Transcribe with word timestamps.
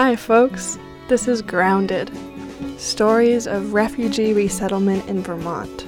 Hi, 0.00 0.14
folks. 0.14 0.78
This 1.08 1.26
is 1.26 1.42
Grounded 1.42 2.12
Stories 2.76 3.48
of 3.48 3.72
Refugee 3.72 4.32
Resettlement 4.32 5.04
in 5.08 5.22
Vermont. 5.22 5.84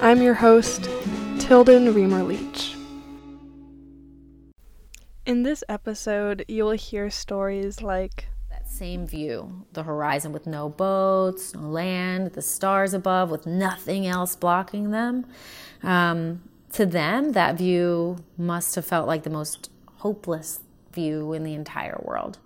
I'm 0.00 0.22
your 0.22 0.34
host, 0.34 0.88
Tilden 1.40 1.92
Reamer 1.92 2.22
Leach. 2.22 2.76
In 5.26 5.42
this 5.42 5.64
episode, 5.68 6.44
you 6.46 6.62
will 6.62 6.78
hear 6.78 7.10
stories 7.10 7.82
like 7.82 8.28
that 8.50 8.70
same 8.70 9.04
view 9.04 9.66
the 9.72 9.82
horizon 9.82 10.30
with 10.30 10.46
no 10.46 10.68
boats, 10.68 11.56
no 11.56 11.62
land, 11.62 12.34
the 12.34 12.42
stars 12.42 12.94
above 12.94 13.32
with 13.32 13.46
nothing 13.46 14.06
else 14.06 14.36
blocking 14.36 14.92
them. 14.92 15.26
Um, 15.82 16.40
to 16.74 16.86
them, 16.86 17.32
that 17.32 17.58
view 17.58 18.18
must 18.38 18.76
have 18.76 18.86
felt 18.86 19.08
like 19.08 19.24
the 19.24 19.30
most 19.30 19.70
hopeless 19.96 20.60
view 20.92 21.32
in 21.32 21.42
the 21.42 21.54
entire 21.54 22.00
world. 22.04 22.38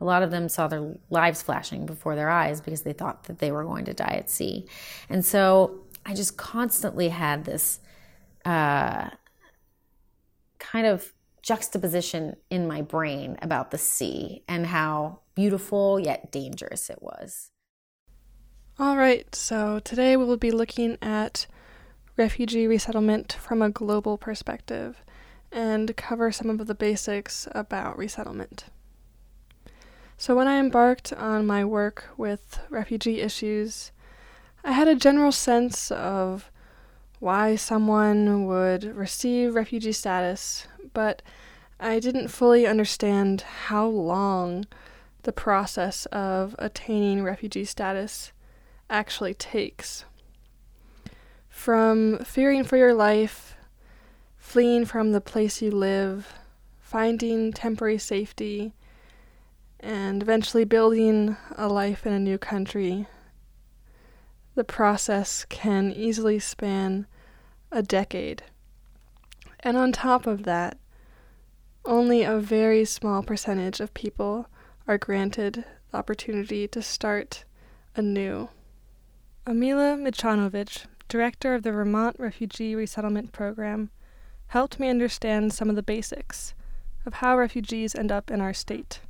A 0.00 0.04
lot 0.04 0.22
of 0.22 0.30
them 0.30 0.48
saw 0.48 0.68
their 0.68 0.94
lives 1.10 1.42
flashing 1.42 1.86
before 1.86 2.16
their 2.16 2.30
eyes 2.30 2.60
because 2.60 2.82
they 2.82 2.92
thought 2.92 3.24
that 3.24 3.38
they 3.38 3.52
were 3.52 3.64
going 3.64 3.84
to 3.86 3.94
die 3.94 4.16
at 4.18 4.30
sea. 4.30 4.66
And 5.08 5.24
so 5.24 5.80
I 6.04 6.14
just 6.14 6.36
constantly 6.36 7.08
had 7.08 7.44
this 7.44 7.80
uh, 8.44 9.10
kind 10.58 10.86
of 10.86 11.12
juxtaposition 11.42 12.36
in 12.50 12.66
my 12.66 12.82
brain 12.82 13.36
about 13.42 13.70
the 13.70 13.78
sea 13.78 14.42
and 14.48 14.66
how 14.66 15.20
beautiful 15.34 16.00
yet 16.00 16.32
dangerous 16.32 16.88
it 16.88 17.02
was. 17.02 17.50
All 18.78 18.96
right, 18.96 19.32
so 19.34 19.78
today 19.78 20.16
we 20.16 20.24
will 20.24 20.36
be 20.36 20.50
looking 20.50 20.98
at 21.00 21.46
refugee 22.16 22.66
resettlement 22.66 23.32
from 23.32 23.62
a 23.62 23.70
global 23.70 24.18
perspective 24.18 25.02
and 25.52 25.96
cover 25.96 26.32
some 26.32 26.50
of 26.50 26.66
the 26.66 26.74
basics 26.74 27.46
about 27.52 27.96
resettlement. 27.96 28.64
So, 30.16 30.34
when 30.34 30.46
I 30.46 30.58
embarked 30.58 31.12
on 31.12 31.46
my 31.46 31.64
work 31.64 32.04
with 32.16 32.60
refugee 32.70 33.20
issues, 33.20 33.90
I 34.62 34.72
had 34.72 34.88
a 34.88 34.94
general 34.94 35.32
sense 35.32 35.90
of 35.90 36.50
why 37.18 37.56
someone 37.56 38.46
would 38.46 38.84
receive 38.96 39.54
refugee 39.54 39.92
status, 39.92 40.66
but 40.92 41.22
I 41.80 41.98
didn't 41.98 42.28
fully 42.28 42.66
understand 42.66 43.42
how 43.66 43.86
long 43.86 44.66
the 45.24 45.32
process 45.32 46.06
of 46.06 46.54
attaining 46.58 47.24
refugee 47.24 47.64
status 47.64 48.32
actually 48.88 49.34
takes. 49.34 50.04
From 51.48 52.18
fearing 52.18 52.62
for 52.64 52.76
your 52.76 52.94
life, 52.94 53.56
fleeing 54.38 54.84
from 54.84 55.12
the 55.12 55.20
place 55.20 55.60
you 55.60 55.70
live, 55.70 56.34
finding 56.80 57.52
temporary 57.52 57.98
safety, 57.98 58.74
and 59.84 60.22
eventually 60.22 60.64
building 60.64 61.36
a 61.56 61.68
life 61.68 62.06
in 62.06 62.12
a 62.12 62.18
new 62.18 62.38
country, 62.38 63.06
the 64.54 64.64
process 64.64 65.44
can 65.48 65.92
easily 65.92 66.38
span 66.38 67.06
a 67.70 67.82
decade. 67.82 68.42
And 69.60 69.76
on 69.76 69.92
top 69.92 70.26
of 70.26 70.44
that, 70.44 70.78
only 71.84 72.22
a 72.22 72.38
very 72.38 72.86
small 72.86 73.22
percentage 73.22 73.78
of 73.78 73.92
people 73.92 74.46
are 74.88 74.96
granted 74.96 75.64
the 75.90 75.98
opportunity 75.98 76.66
to 76.68 76.80
start 76.80 77.44
anew. 77.94 78.48
Amila 79.46 80.00
Merdzanovic, 80.00 80.86
director 81.08 81.54
of 81.54 81.62
the 81.62 81.72
Vermont 81.72 82.16
Refugee 82.18 82.74
Resettlement 82.74 83.32
Program, 83.32 83.90
helped 84.48 84.80
me 84.80 84.88
understand 84.88 85.52
some 85.52 85.68
of 85.68 85.76
the 85.76 85.82
basics 85.82 86.54
of 87.04 87.14
how 87.14 87.36
refugees 87.36 87.94
end 87.94 88.10
up 88.10 88.30
in 88.30 88.40
our 88.40 88.54
state. 88.54 89.00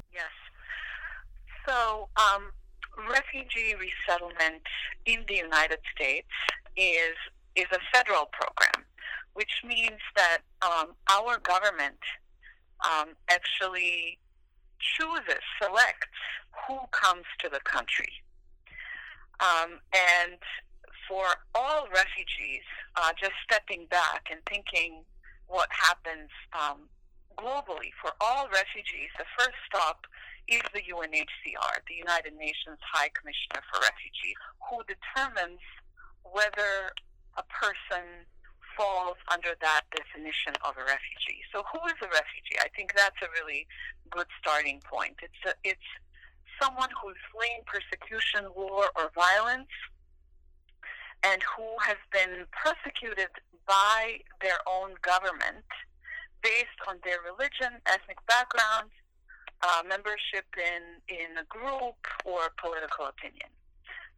So, 1.67 2.09
um, 2.17 2.51
refugee 3.09 3.75
resettlement 3.75 4.63
in 5.07 5.25
the 5.29 5.35
United 5.35 5.81
States 5.95 6.29
is 6.77 7.17
is 7.57 7.67
a 7.73 7.79
federal 7.93 8.27
program, 8.33 8.85
which 9.35 9.63
means 9.65 10.01
that 10.17 10.39
um, 10.63 10.95
our 11.09 11.39
government 11.39 12.03
um, 12.85 13.11
actually 13.31 14.19
chooses, 14.81 15.41
selects 15.63 16.19
who 16.67 16.79
comes 16.91 17.25
to 17.39 17.49
the 17.49 17.61
country. 17.61 18.13
Um, 19.41 19.81
and 19.95 20.39
for 21.09 21.27
all 21.55 21.87
refugees, 21.95 22.67
uh, 22.97 23.13
just 23.21 23.35
stepping 23.45 23.87
back 23.87 24.27
and 24.31 24.41
thinking 24.49 25.05
what 25.47 25.69
happens 25.71 26.31
um, 26.53 26.89
globally, 27.37 27.91
for 28.01 28.13
all 28.21 28.49
refugees, 28.49 29.11
the 29.19 29.27
first 29.39 29.57
stop 29.67 30.07
is 30.49 30.63
the 30.73 30.85
UNHCR, 30.85 31.75
the 31.89 31.95
United 31.95 32.35
Nations 32.37 32.79
High 32.85 33.11
Commissioner 33.17 33.65
for 33.73 33.81
Refugees, 33.81 34.37
who 34.69 34.85
determines 34.85 35.61
whether 36.25 36.93
a 37.37 37.45
person 37.49 38.29
falls 38.77 39.17
under 39.31 39.55
that 39.61 39.83
definition 39.95 40.53
of 40.67 40.75
a 40.77 40.85
refugee. 40.85 41.41
So, 41.53 41.63
who 41.73 41.81
is 41.87 41.99
a 42.03 42.11
refugee? 42.11 42.59
I 42.59 42.69
think 42.75 42.93
that's 42.95 43.21
a 43.23 43.31
really 43.41 43.67
good 44.11 44.27
starting 44.41 44.81
point. 44.85 45.17
It's 45.23 45.43
a, 45.47 45.55
it's 45.63 45.89
someone 46.61 46.91
who's 46.93 47.19
fleeing 47.33 47.63
persecution, 47.67 48.51
war, 48.55 48.91
or 48.97 49.11
violence, 49.15 49.73
and 51.23 51.41
who 51.57 51.67
has 51.83 51.97
been 52.13 52.47
persecuted 52.53 53.33
by 53.67 54.21
their 54.43 54.61
own 54.69 54.95
government 55.01 55.65
based 56.43 56.79
on 56.87 57.01
their 57.03 57.19
religion, 57.25 57.81
ethnic 57.87 58.19
background, 58.29 58.91
uh, 59.63 59.83
membership 59.89 60.47
in, 60.57 61.01
in 61.09 61.39
a 61.39 61.47
group 61.47 61.99
or 62.25 62.51
political 62.59 63.07
opinion. 63.07 63.49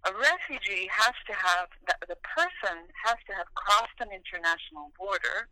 A 0.04 0.12
refugee 0.12 0.88
has 0.90 1.14
to 1.26 1.34
have, 1.34 1.68
the, 1.86 2.14
the 2.14 2.20
person 2.22 2.86
has 3.04 3.16
to 3.26 3.32
have 3.34 3.46
crossed 3.54 3.98
an 4.00 4.08
international 4.14 4.92
border 4.98 5.48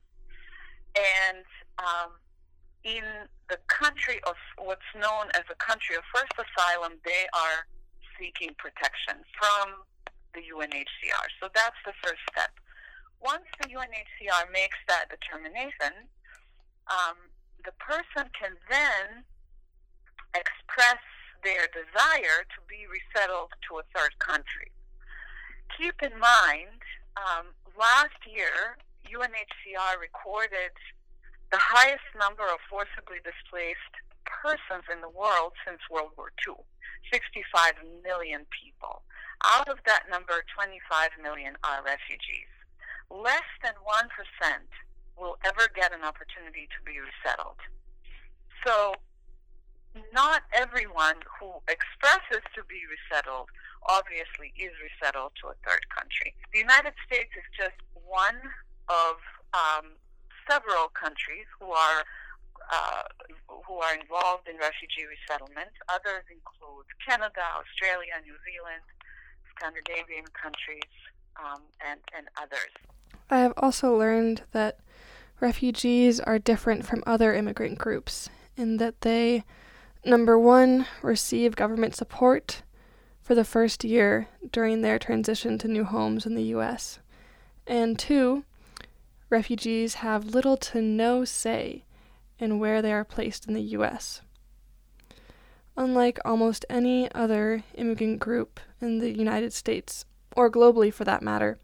and 0.94 1.44
um, 1.78 2.14
in 2.84 3.02
the 3.48 3.58
country 3.66 4.20
of 4.26 4.36
what's 4.58 4.86
known 4.94 5.32
as 5.34 5.42
a 5.50 5.56
country 5.56 5.96
of 5.96 6.04
first 6.14 6.32
asylum, 6.38 7.00
they 7.04 7.26
are 7.34 7.66
seeking 8.20 8.54
protection 8.56 9.24
from 9.34 9.82
the 10.34 10.44
UNHCR. 10.52 11.26
So 11.40 11.48
that's 11.54 11.80
the 11.84 11.96
first 12.02 12.22
step. 12.30 12.52
Once 13.20 13.48
the 13.60 13.68
UNHCR 13.68 14.52
makes 14.52 14.76
that 14.86 15.08
determination, 15.08 16.06
um, 16.86 17.16
the 17.64 17.72
person 17.80 18.28
can 18.38 18.52
then 18.68 19.24
express 20.34 21.00
their 21.42 21.68
desire 21.70 22.44
to 22.50 22.60
be 22.68 22.88
resettled 22.90 23.52
to 23.68 23.78
a 23.78 23.86
third 23.94 24.18
country. 24.18 24.72
Keep 25.76 26.02
in 26.02 26.18
mind, 26.18 26.82
um, 27.16 27.54
last 27.78 28.18
year, 28.26 28.78
UNHCR 29.06 30.00
recorded 30.00 30.74
the 31.52 31.60
highest 31.60 32.08
number 32.18 32.42
of 32.42 32.58
forcibly 32.66 33.22
displaced 33.22 33.94
persons 34.24 34.84
in 34.90 35.00
the 35.00 35.12
world 35.12 35.52
since 35.62 35.78
World 35.90 36.10
War 36.16 36.32
II 36.42 36.56
65 37.12 37.78
million 38.02 38.46
people. 38.48 39.04
Out 39.44 39.68
of 39.68 39.76
that 39.84 40.08
number, 40.08 40.42
25 40.56 41.20
million 41.22 41.52
are 41.62 41.84
refugees. 41.84 42.48
Less 43.12 43.44
than 43.62 43.76
1% 43.84 44.08
will 45.20 45.36
ever 45.44 45.68
get 45.76 45.92
an 45.92 46.02
opportunity 46.02 46.66
to 46.72 46.80
be 46.82 46.96
resettled. 46.98 47.60
So 48.66 48.96
not 50.12 50.42
everyone 50.52 51.16
who 51.38 51.50
expresses 51.68 52.42
to 52.54 52.62
be 52.66 52.82
resettled 52.86 53.48
obviously 53.86 54.52
is 54.56 54.72
resettled 54.80 55.32
to 55.40 55.48
a 55.48 55.56
third 55.66 55.84
country. 55.92 56.34
The 56.52 56.58
United 56.58 56.94
States 57.06 57.30
is 57.36 57.44
just 57.52 57.76
one 57.92 58.40
of 58.88 59.16
um, 59.52 59.96
several 60.48 60.88
countries 60.88 61.46
who 61.60 61.70
are 61.70 62.04
uh, 62.72 63.04
who 63.66 63.74
are 63.74 63.94
involved 63.94 64.48
in 64.48 64.56
refugee 64.56 65.04
resettlement. 65.04 65.68
Others 65.92 66.24
include 66.32 66.86
Canada, 67.06 67.44
Australia, 67.60 68.14
New 68.24 68.36
Zealand, 68.40 68.84
Scandinavian 69.54 70.24
countries, 70.32 70.90
um, 71.36 71.60
and, 71.86 72.00
and 72.16 72.26
others. 72.40 72.72
I 73.28 73.38
have 73.40 73.52
also 73.58 73.96
learned 73.96 74.42
that 74.52 74.78
refugees 75.40 76.20
are 76.20 76.38
different 76.38 76.86
from 76.86 77.02
other 77.06 77.34
immigrant 77.34 77.78
groups 77.78 78.30
in 78.56 78.78
that 78.78 79.02
they 79.02 79.44
Number 80.06 80.38
one, 80.38 80.86
receive 81.00 81.56
government 81.56 81.94
support 81.94 82.62
for 83.22 83.34
the 83.34 83.44
first 83.44 83.84
year 83.84 84.28
during 84.52 84.82
their 84.82 84.98
transition 84.98 85.56
to 85.58 85.68
new 85.68 85.84
homes 85.84 86.26
in 86.26 86.34
the 86.34 86.42
U.S. 86.44 86.98
And 87.66 87.98
two, 87.98 88.44
refugees 89.30 89.94
have 89.94 90.26
little 90.26 90.58
to 90.58 90.82
no 90.82 91.24
say 91.24 91.84
in 92.38 92.58
where 92.58 92.82
they 92.82 92.92
are 92.92 93.04
placed 93.04 93.48
in 93.48 93.54
the 93.54 93.62
U.S. 93.62 94.20
Unlike 95.74 96.18
almost 96.22 96.66
any 96.68 97.10
other 97.14 97.64
immigrant 97.74 98.18
group 98.18 98.60
in 98.82 98.98
the 98.98 99.10
United 99.10 99.54
States, 99.54 100.04
or 100.36 100.50
globally 100.50 100.92
for 100.92 101.04
that 101.04 101.22
matter, 101.22 101.58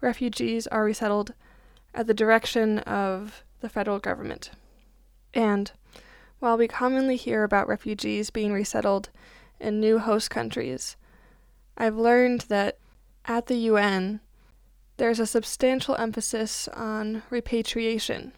refugees 0.00 0.66
are 0.66 0.84
resettled 0.84 1.34
at 1.94 2.08
the 2.08 2.14
direction 2.14 2.80
of 2.80 3.44
the 3.60 3.68
federal 3.68 4.00
government. 4.00 4.50
And 5.32 5.70
While 6.44 6.58
we 6.58 6.68
commonly 6.68 7.16
hear 7.16 7.42
about 7.42 7.68
refugees 7.68 8.28
being 8.28 8.52
resettled 8.52 9.08
in 9.58 9.80
new 9.80 9.98
host 9.98 10.28
countries, 10.28 10.94
I've 11.74 11.96
learned 11.96 12.42
that 12.48 12.76
at 13.24 13.46
the 13.46 13.56
UN, 13.72 14.20
there's 14.98 15.18
a 15.18 15.26
substantial 15.26 15.96
emphasis 15.96 16.68
on 16.68 17.22
repatriation, 17.30 18.34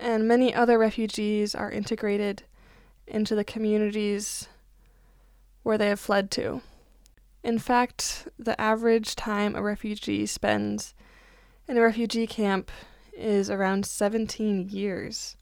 and 0.00 0.28
many 0.28 0.54
other 0.54 0.78
refugees 0.78 1.56
are 1.56 1.72
integrated 1.72 2.44
into 3.04 3.34
the 3.34 3.42
communities 3.42 4.48
where 5.64 5.76
they 5.76 5.88
have 5.88 5.98
fled 5.98 6.30
to. 6.30 6.60
In 7.42 7.58
fact, 7.58 8.28
the 8.38 8.58
average 8.60 9.16
time 9.16 9.56
a 9.56 9.62
refugee 9.62 10.24
spends 10.26 10.94
in 11.66 11.78
a 11.78 11.82
refugee 11.82 12.28
camp 12.28 12.70
is 13.12 13.50
around 13.50 13.86
17 13.86 14.68
years, 14.68 15.36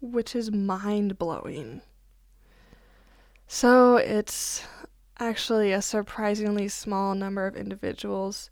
which 0.00 0.34
is 0.34 0.50
mind 0.50 1.18
blowing. 1.18 1.82
So 3.46 3.96
it's 3.96 4.62
actually 5.18 5.72
a 5.72 5.82
surprisingly 5.82 6.68
small 6.68 7.14
number 7.14 7.46
of 7.46 7.56
individuals 7.56 8.50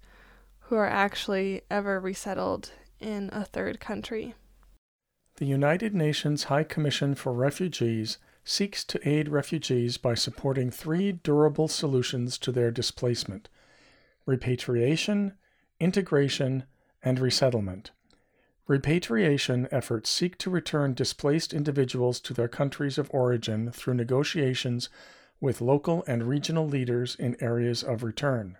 who 0.61 0.77
are 0.77 0.89
actually 0.89 1.63
ever 1.71 1.99
resettled 1.99 2.73
in 3.01 3.31
a 3.33 3.45
third 3.45 3.81
country. 3.81 4.35
The 5.37 5.47
United 5.47 5.95
Nations 5.95 6.45
High 6.45 6.65
Commission 6.65 7.15
for 7.15 7.33
Refugees 7.33 8.19
seeks 8.45 8.83
to 8.85 9.09
aid 9.09 9.29
refugees 9.29 9.99
by 9.99 10.15
supporting 10.15 10.71
three 10.71 11.13
durable 11.13 11.69
solutions 11.69 12.39
to 12.39 12.51
their 12.51 12.71
displacement 12.71 13.49
repatriation, 14.27 15.35
integration, 15.81 16.65
and 17.03 17.19
resettlement. 17.19 17.93
Repatriation 18.69 19.67
efforts 19.71 20.11
seek 20.11 20.37
to 20.37 20.51
return 20.51 20.93
displaced 20.93 21.55
individuals 21.55 22.21
to 22.21 22.35
their 22.35 22.49
countries 22.49 22.99
of 22.99 23.11
origin 23.15 23.73
through 23.73 23.95
negotiations 23.95 24.91
with 25.41 25.63
local 25.63 26.05
and 26.07 26.29
regional 26.29 26.69
leaders 26.69 27.17
in 27.17 27.35
areas 27.41 27.83
of 27.83 28.03
return. 28.03 28.59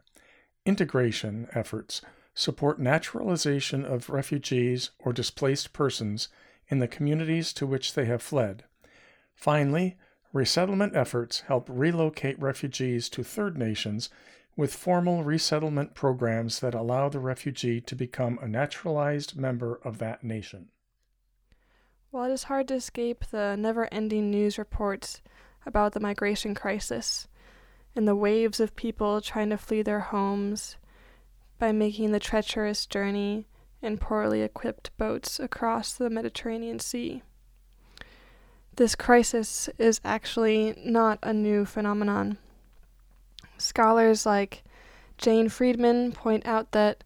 Integration 0.65 1.47
efforts 1.53 2.01
support 2.35 2.81
naturalization 2.81 3.85
of 3.85 4.09
refugees 4.09 4.91
or 4.99 5.13
displaced 5.13 5.75
persons 5.75 6.29
in 6.69 6.79
the 6.79 6.89
communities 6.89 7.53
to 7.53 7.67
which 7.67 7.93
they 7.93 8.07
have 8.07 8.23
fled. 8.23 8.65
Finally, 9.35 9.99
resettlement 10.33 10.97
efforts 10.97 11.41
help 11.41 11.69
relocate 11.69 12.41
refugees 12.41 13.11
to 13.11 13.23
third 13.23 13.59
nations 13.59 14.09
with 14.59 14.75
formal 14.75 15.23
resettlement 15.23 15.95
programs 15.95 16.59
that 16.59 16.75
allow 16.75 17.09
the 17.09 17.21
refugee 17.21 17.81
to 17.81 17.95
become 17.95 18.37
a 18.43 18.49
naturalized 18.49 19.37
member 19.37 19.79
of 19.85 19.99
that 19.99 20.25
nation. 20.25 20.67
While 22.11 22.29
it 22.29 22.33
is 22.33 22.43
hard 22.43 22.67
to 22.69 22.75
escape 22.75 23.25
the 23.27 23.55
never 23.55 23.87
ending 23.95 24.33
news 24.33 24.59
reports 24.59 25.23
about 25.65 25.93
the 25.93 26.01
migration 26.01 26.57
crisis 26.57 27.29
and 27.95 28.09
the 28.09 28.17
waves 28.17 28.59
of 28.59 28.75
people 28.75 29.21
trying 29.21 29.51
to 29.51 29.57
flee 29.57 29.83
their 29.83 30.01
homes 30.01 30.77
by 31.61 31.71
making 31.71 32.11
the 32.11 32.19
treacherous 32.19 32.85
journey 32.85 33.47
in 33.81 33.97
poorly 33.97 34.43
equipped 34.43 34.91
boats 34.99 35.39
across 35.39 35.93
the 35.93 36.11
Mediterranean 36.11 36.81
Sea. 36.81 37.23
This 38.75 38.97
crisis 38.97 39.69
is 39.79 40.01
actually 40.05 40.75
not 40.85 41.21
a 41.23 41.33
new 41.33 41.65
phenomenon. 41.65 42.39
Scholars 43.59 44.25
like 44.25 44.65
Jane 45.19 45.49
Freedman 45.49 46.13
point 46.13 46.47
out 46.47 46.73
that 46.73 47.05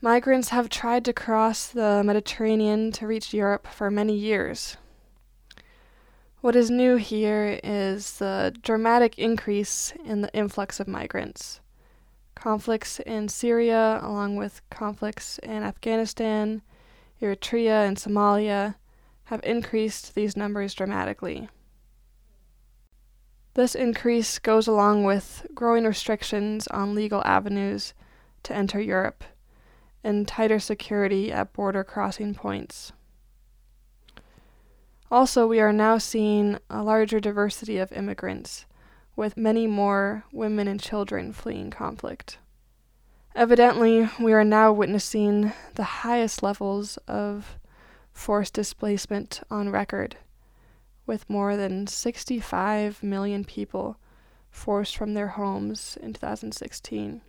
migrants 0.00 0.50
have 0.50 0.68
tried 0.68 1.04
to 1.04 1.12
cross 1.12 1.66
the 1.66 2.02
Mediterranean 2.04 2.92
to 2.92 3.06
reach 3.06 3.34
Europe 3.34 3.66
for 3.66 3.90
many 3.90 4.16
years. 4.16 4.76
What 6.40 6.54
is 6.54 6.70
new 6.70 6.96
here 6.96 7.58
is 7.64 8.18
the 8.18 8.54
dramatic 8.62 9.18
increase 9.18 9.92
in 10.04 10.20
the 10.20 10.32
influx 10.32 10.78
of 10.78 10.86
migrants. 10.86 11.60
Conflicts 12.36 13.00
in 13.00 13.28
Syria, 13.28 13.98
along 14.02 14.36
with 14.36 14.60
conflicts 14.70 15.38
in 15.38 15.62
Afghanistan, 15.64 16.62
Eritrea, 17.20 17.88
and 17.88 17.96
Somalia, 17.96 18.76
have 19.24 19.40
increased 19.42 20.14
these 20.14 20.36
numbers 20.36 20.74
dramatically. 20.74 21.48
This 23.56 23.74
increase 23.74 24.38
goes 24.38 24.66
along 24.66 25.04
with 25.04 25.46
growing 25.54 25.84
restrictions 25.84 26.66
on 26.66 26.94
legal 26.94 27.22
avenues 27.24 27.94
to 28.42 28.54
enter 28.54 28.78
Europe 28.78 29.24
and 30.04 30.28
tighter 30.28 30.58
security 30.58 31.32
at 31.32 31.54
border 31.54 31.82
crossing 31.82 32.34
points. 32.34 32.92
Also, 35.10 35.46
we 35.46 35.58
are 35.58 35.72
now 35.72 35.96
seeing 35.96 36.58
a 36.68 36.82
larger 36.82 37.18
diversity 37.18 37.78
of 37.78 37.90
immigrants, 37.92 38.66
with 39.16 39.38
many 39.38 39.66
more 39.66 40.24
women 40.32 40.68
and 40.68 40.78
children 40.78 41.32
fleeing 41.32 41.70
conflict. 41.70 42.36
Evidently, 43.34 44.06
we 44.20 44.34
are 44.34 44.44
now 44.44 44.70
witnessing 44.70 45.54
the 45.76 46.04
highest 46.04 46.42
levels 46.42 46.98
of 47.08 47.56
forced 48.12 48.52
displacement 48.52 49.40
on 49.50 49.70
record 49.70 50.18
with 51.06 51.30
more 51.30 51.56
than 51.56 51.86
65 51.86 53.02
million 53.02 53.44
people 53.44 53.96
forced 54.50 54.96
from 54.96 55.14
their 55.14 55.28
homes 55.28 55.96
in 56.02 56.12
2016. 56.12 57.20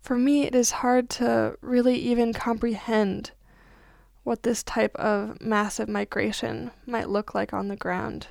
For 0.00 0.16
me, 0.16 0.42
it 0.42 0.54
is 0.54 0.70
hard 0.70 1.08
to 1.10 1.56
really 1.60 1.96
even 1.96 2.32
comprehend 2.32 3.32
what 4.24 4.42
this 4.42 4.62
type 4.62 4.94
of 4.96 5.40
massive 5.40 5.88
migration 5.88 6.70
might 6.86 7.08
look 7.08 7.34
like 7.34 7.52
on 7.52 7.68
the 7.68 7.76
ground. 7.76 8.28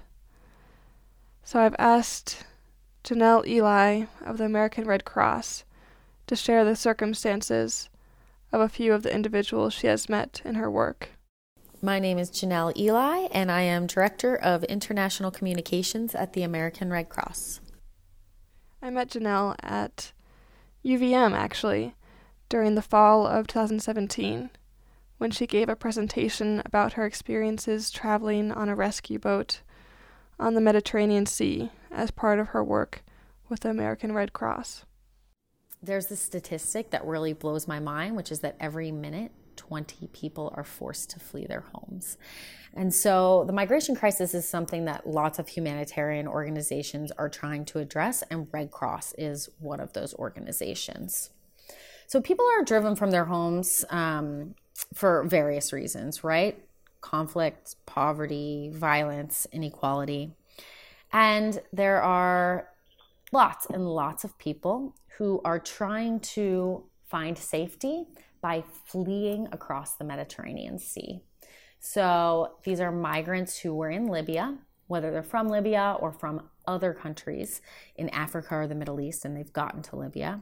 So 1.44 1.60
I've 1.60 1.76
asked 1.80 2.46
Jenelle 3.04 3.46
Eli 3.48 4.06
of 4.26 4.38
the 4.38 4.46
American 4.46 4.86
Red 4.86 5.06
Cross 5.06 5.64
to 6.28 6.36
share 6.36 6.64
the 6.64 6.76
circumstances 6.76 7.90
of 8.52 8.62
a 8.62 8.70
few 8.70 8.94
of 8.94 9.04
the 9.04 9.14
individuals 9.14 9.74
she 9.74 9.88
has 9.88 10.08
met 10.08 10.42
in 10.46 10.56
her 10.56 10.70
work. 10.70 11.10
My 11.84 11.98
name 11.98 12.20
is 12.20 12.30
Jenelle 12.30 12.78
Eli, 12.78 13.28
and 13.32 13.52
I 13.52 13.62
am 13.62 13.88
Director 13.88 14.36
of 14.36 14.64
International 14.66 15.32
Communications 15.32 16.14
at 16.14 16.34
the 16.34 16.44
American 16.44 16.92
Red 16.92 17.10
Cross. 17.10 17.60
I 18.84 18.92
met 18.92 19.10
Jenelle 19.10 19.56
at 19.64 20.12
UVM 20.86 21.34
actually 21.34 21.96
during 22.50 22.76
the 22.76 22.84
fall 22.84 23.26
of 23.26 23.48
2017 23.48 24.52
when 25.18 25.32
she 25.32 25.48
gave 25.48 25.70
a 25.70 25.76
presentation 25.76 26.62
about 26.66 26.94
her 26.94 27.08
experiences 27.08 27.90
traveling 27.90 28.52
on 28.52 28.70
a 28.70 28.76
rescue 28.76 29.18
boat 29.18 29.62
on 30.40 30.54
the 30.54 30.62
Mediterranean 30.62 31.26
Sea 31.26 31.72
as 31.90 32.12
part 32.12 32.38
of 32.38 32.50
her 32.50 32.64
work 32.64 33.04
with 33.50 33.62
the 33.62 33.72
American 33.72 34.14
Red 34.14 34.34
Cross. 34.34 34.86
There's 35.82 36.06
this 36.06 36.22
statistic 36.22 36.92
that 36.92 37.04
really 37.04 37.34
blows 37.34 37.68
my 37.68 37.80
mind, 37.80 38.16
which 38.16 38.32
is 38.32 38.42
that 38.42 38.56
every 38.60 38.92
minute 38.92 39.32
20 39.56 40.08
people 40.08 40.54
are 40.56 40.64
forced 40.64 41.10
to 41.12 41.20
flee 41.20 41.46
their 41.46 41.66
homes. 41.74 42.18
And 42.74 42.94
so 42.94 43.44
the 43.46 43.54
migration 43.54 43.96
crisis 43.96 44.34
is 44.34 44.48
something 44.48 44.86
that 44.86 45.08
lots 45.08 45.40
of 45.40 45.48
humanitarian 45.48 46.28
organizations 46.28 47.12
are 47.18 47.30
trying 47.30 47.66
to 47.66 47.80
address, 47.80 48.24
and 48.30 48.48
Red 48.52 48.72
Cross 48.72 49.14
is 49.18 49.50
one 49.60 49.80
of 49.80 49.94
those 49.94 50.14
organizations. 50.14 51.32
So 52.08 52.22
people 52.22 52.46
are 52.46 52.64
driven 52.64 52.96
from 52.96 53.12
their 53.12 53.26
homes 53.26 53.86
um, 53.90 54.56
for 54.94 55.24
various 55.24 55.72
reasons, 55.72 56.24
right? 56.24 56.64
Conflict, 57.02 57.76
poverty, 57.86 58.70
violence, 58.74 59.48
inequality. 59.52 60.32
And 61.14 61.62
there 61.74 62.02
are 62.02 62.70
lots 63.32 63.66
and 63.68 63.88
lots 63.88 64.24
of 64.24 64.38
people 64.38 64.94
who 65.18 65.42
are 65.44 65.60
trying 65.60 66.20
to 66.20 66.84
find 67.08 67.38
safety 67.38 68.06
by 68.42 68.64
fleeing 68.86 69.48
across 69.52 69.96
the 69.96 70.04
Mediterranean 70.04 70.80
Sea. 70.80 71.22
So 71.80 72.54
these 72.64 72.80
are 72.80 72.92
migrants 72.92 73.58
who 73.58 73.74
were 73.74 73.90
in 73.90 74.08
Libya, 74.08 74.58
whether 74.88 75.12
they're 75.12 75.24
from 75.24 75.48
Libya 75.48 75.98
or 76.00 76.12
from 76.12 76.50
other 76.68 76.94
countries 76.94 77.62
in 77.96 78.10
Africa 78.10 78.56
or 78.56 78.68
the 78.68 78.76
Middle 78.76 79.00
East, 79.00 79.26
and 79.26 79.36
they've 79.36 79.54
gotten 79.54 79.82
to 79.84 79.96
Libya. 79.96 80.42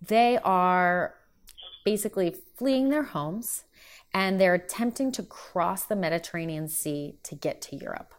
They 0.00 0.38
are 0.38 1.14
basically 1.84 2.34
fleeing 2.56 2.88
their 2.88 3.04
homes 3.04 3.64
and 4.12 4.40
they're 4.40 4.54
attempting 4.54 5.12
to 5.12 5.22
cross 5.22 5.84
the 5.84 5.96
Mediterranean 5.96 6.68
Sea 6.68 7.16
to 7.22 7.34
get 7.34 7.60
to 7.62 7.76
Europe. 7.76 8.14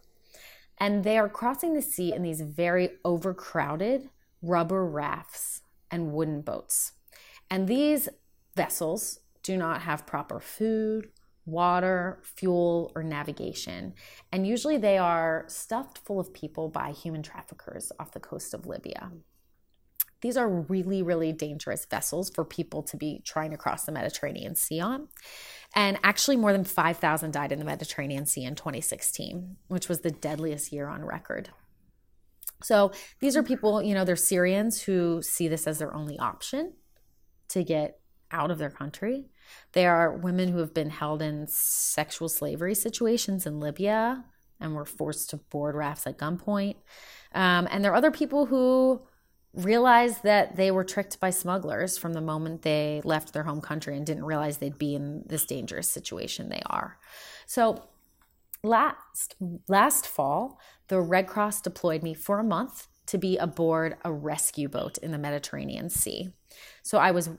And 0.77 1.03
they 1.03 1.17
are 1.17 1.29
crossing 1.29 1.73
the 1.73 1.81
sea 1.81 2.13
in 2.13 2.23
these 2.23 2.41
very 2.41 2.91
overcrowded 3.05 4.09
rubber 4.41 4.85
rafts 4.85 5.61
and 5.91 6.11
wooden 6.13 6.41
boats. 6.41 6.93
And 7.49 7.67
these 7.67 8.09
vessels 8.55 9.19
do 9.43 9.57
not 9.57 9.81
have 9.81 10.05
proper 10.05 10.39
food, 10.39 11.09
water, 11.45 12.21
fuel, 12.23 12.91
or 12.95 13.03
navigation. 13.03 13.93
And 14.31 14.45
usually 14.45 14.77
they 14.77 14.97
are 14.97 15.45
stuffed 15.47 15.97
full 15.99 16.19
of 16.19 16.33
people 16.33 16.69
by 16.69 16.91
human 16.91 17.23
traffickers 17.23 17.91
off 17.99 18.11
the 18.11 18.19
coast 18.19 18.53
of 18.53 18.67
Libya. 18.67 19.11
these 20.21 20.37
are 20.37 20.47
really, 20.47 21.01
really 21.01 21.33
dangerous 21.33 21.85
vessels 21.85 22.31
for 22.33 22.45
people 22.45 22.83
to 22.83 22.97
be 22.97 23.21
trying 23.25 23.51
to 23.51 23.57
cross 23.57 23.85
the 23.85 23.91
Mediterranean 23.91 24.55
Sea 24.55 24.79
on. 24.79 25.07
And 25.75 25.99
actually, 26.03 26.37
more 26.37 26.53
than 26.53 26.63
5,000 26.63 27.31
died 27.31 27.51
in 27.51 27.59
the 27.59 27.65
Mediterranean 27.65 28.25
Sea 28.25 28.43
in 28.43 28.55
2016, 28.55 29.57
which 29.67 29.89
was 29.89 30.01
the 30.01 30.11
deadliest 30.11 30.71
year 30.71 30.87
on 30.87 31.03
record. 31.03 31.49
So 32.63 32.91
these 33.19 33.35
are 33.35 33.41
people, 33.41 33.81
you 33.81 33.95
know, 33.95 34.05
they're 34.05 34.15
Syrians 34.15 34.83
who 34.83 35.21
see 35.23 35.47
this 35.47 35.65
as 35.65 35.79
their 35.79 35.93
only 35.93 36.19
option 36.19 36.73
to 37.49 37.63
get 37.63 37.99
out 38.31 38.51
of 38.51 38.59
their 38.59 38.69
country. 38.69 39.30
They 39.73 39.85
are 39.85 40.11
women 40.11 40.49
who 40.49 40.59
have 40.59 40.73
been 40.73 40.89
held 40.89 41.21
in 41.21 41.47
sexual 41.47 42.29
slavery 42.29 42.75
situations 42.75 43.45
in 43.45 43.59
Libya 43.59 44.25
and 44.59 44.75
were 44.75 44.85
forced 44.85 45.29
to 45.31 45.37
board 45.37 45.75
rafts 45.75 46.05
at 46.07 46.17
gunpoint. 46.17 46.75
Um, 47.33 47.67
and 47.71 47.83
there 47.83 47.91
are 47.91 47.95
other 47.95 48.11
people 48.11 48.45
who 48.45 49.01
realized 49.53 50.23
that 50.23 50.55
they 50.55 50.71
were 50.71 50.83
tricked 50.83 51.19
by 51.19 51.29
smugglers 51.29 51.97
from 51.97 52.13
the 52.13 52.21
moment 52.21 52.61
they 52.61 53.01
left 53.03 53.33
their 53.33 53.43
home 53.43 53.61
country 53.61 53.97
and 53.97 54.05
didn't 54.05 54.25
realize 54.25 54.57
they'd 54.57 54.77
be 54.77 54.95
in 54.95 55.23
this 55.25 55.45
dangerous 55.45 55.89
situation 55.89 56.49
they 56.49 56.61
are. 56.67 56.97
So 57.47 57.83
last 58.63 59.35
last 59.67 60.07
fall, 60.07 60.59
the 60.87 61.01
Red 61.01 61.27
Cross 61.27 61.61
deployed 61.61 62.03
me 62.03 62.13
for 62.13 62.39
a 62.39 62.43
month 62.43 62.87
to 63.07 63.17
be 63.17 63.37
aboard 63.37 63.97
a 64.05 64.11
rescue 64.11 64.69
boat 64.69 64.97
in 64.99 65.11
the 65.11 65.17
Mediterranean 65.17 65.89
Sea. 65.89 66.29
So 66.81 66.97
I 66.97 67.11
was 67.11 67.29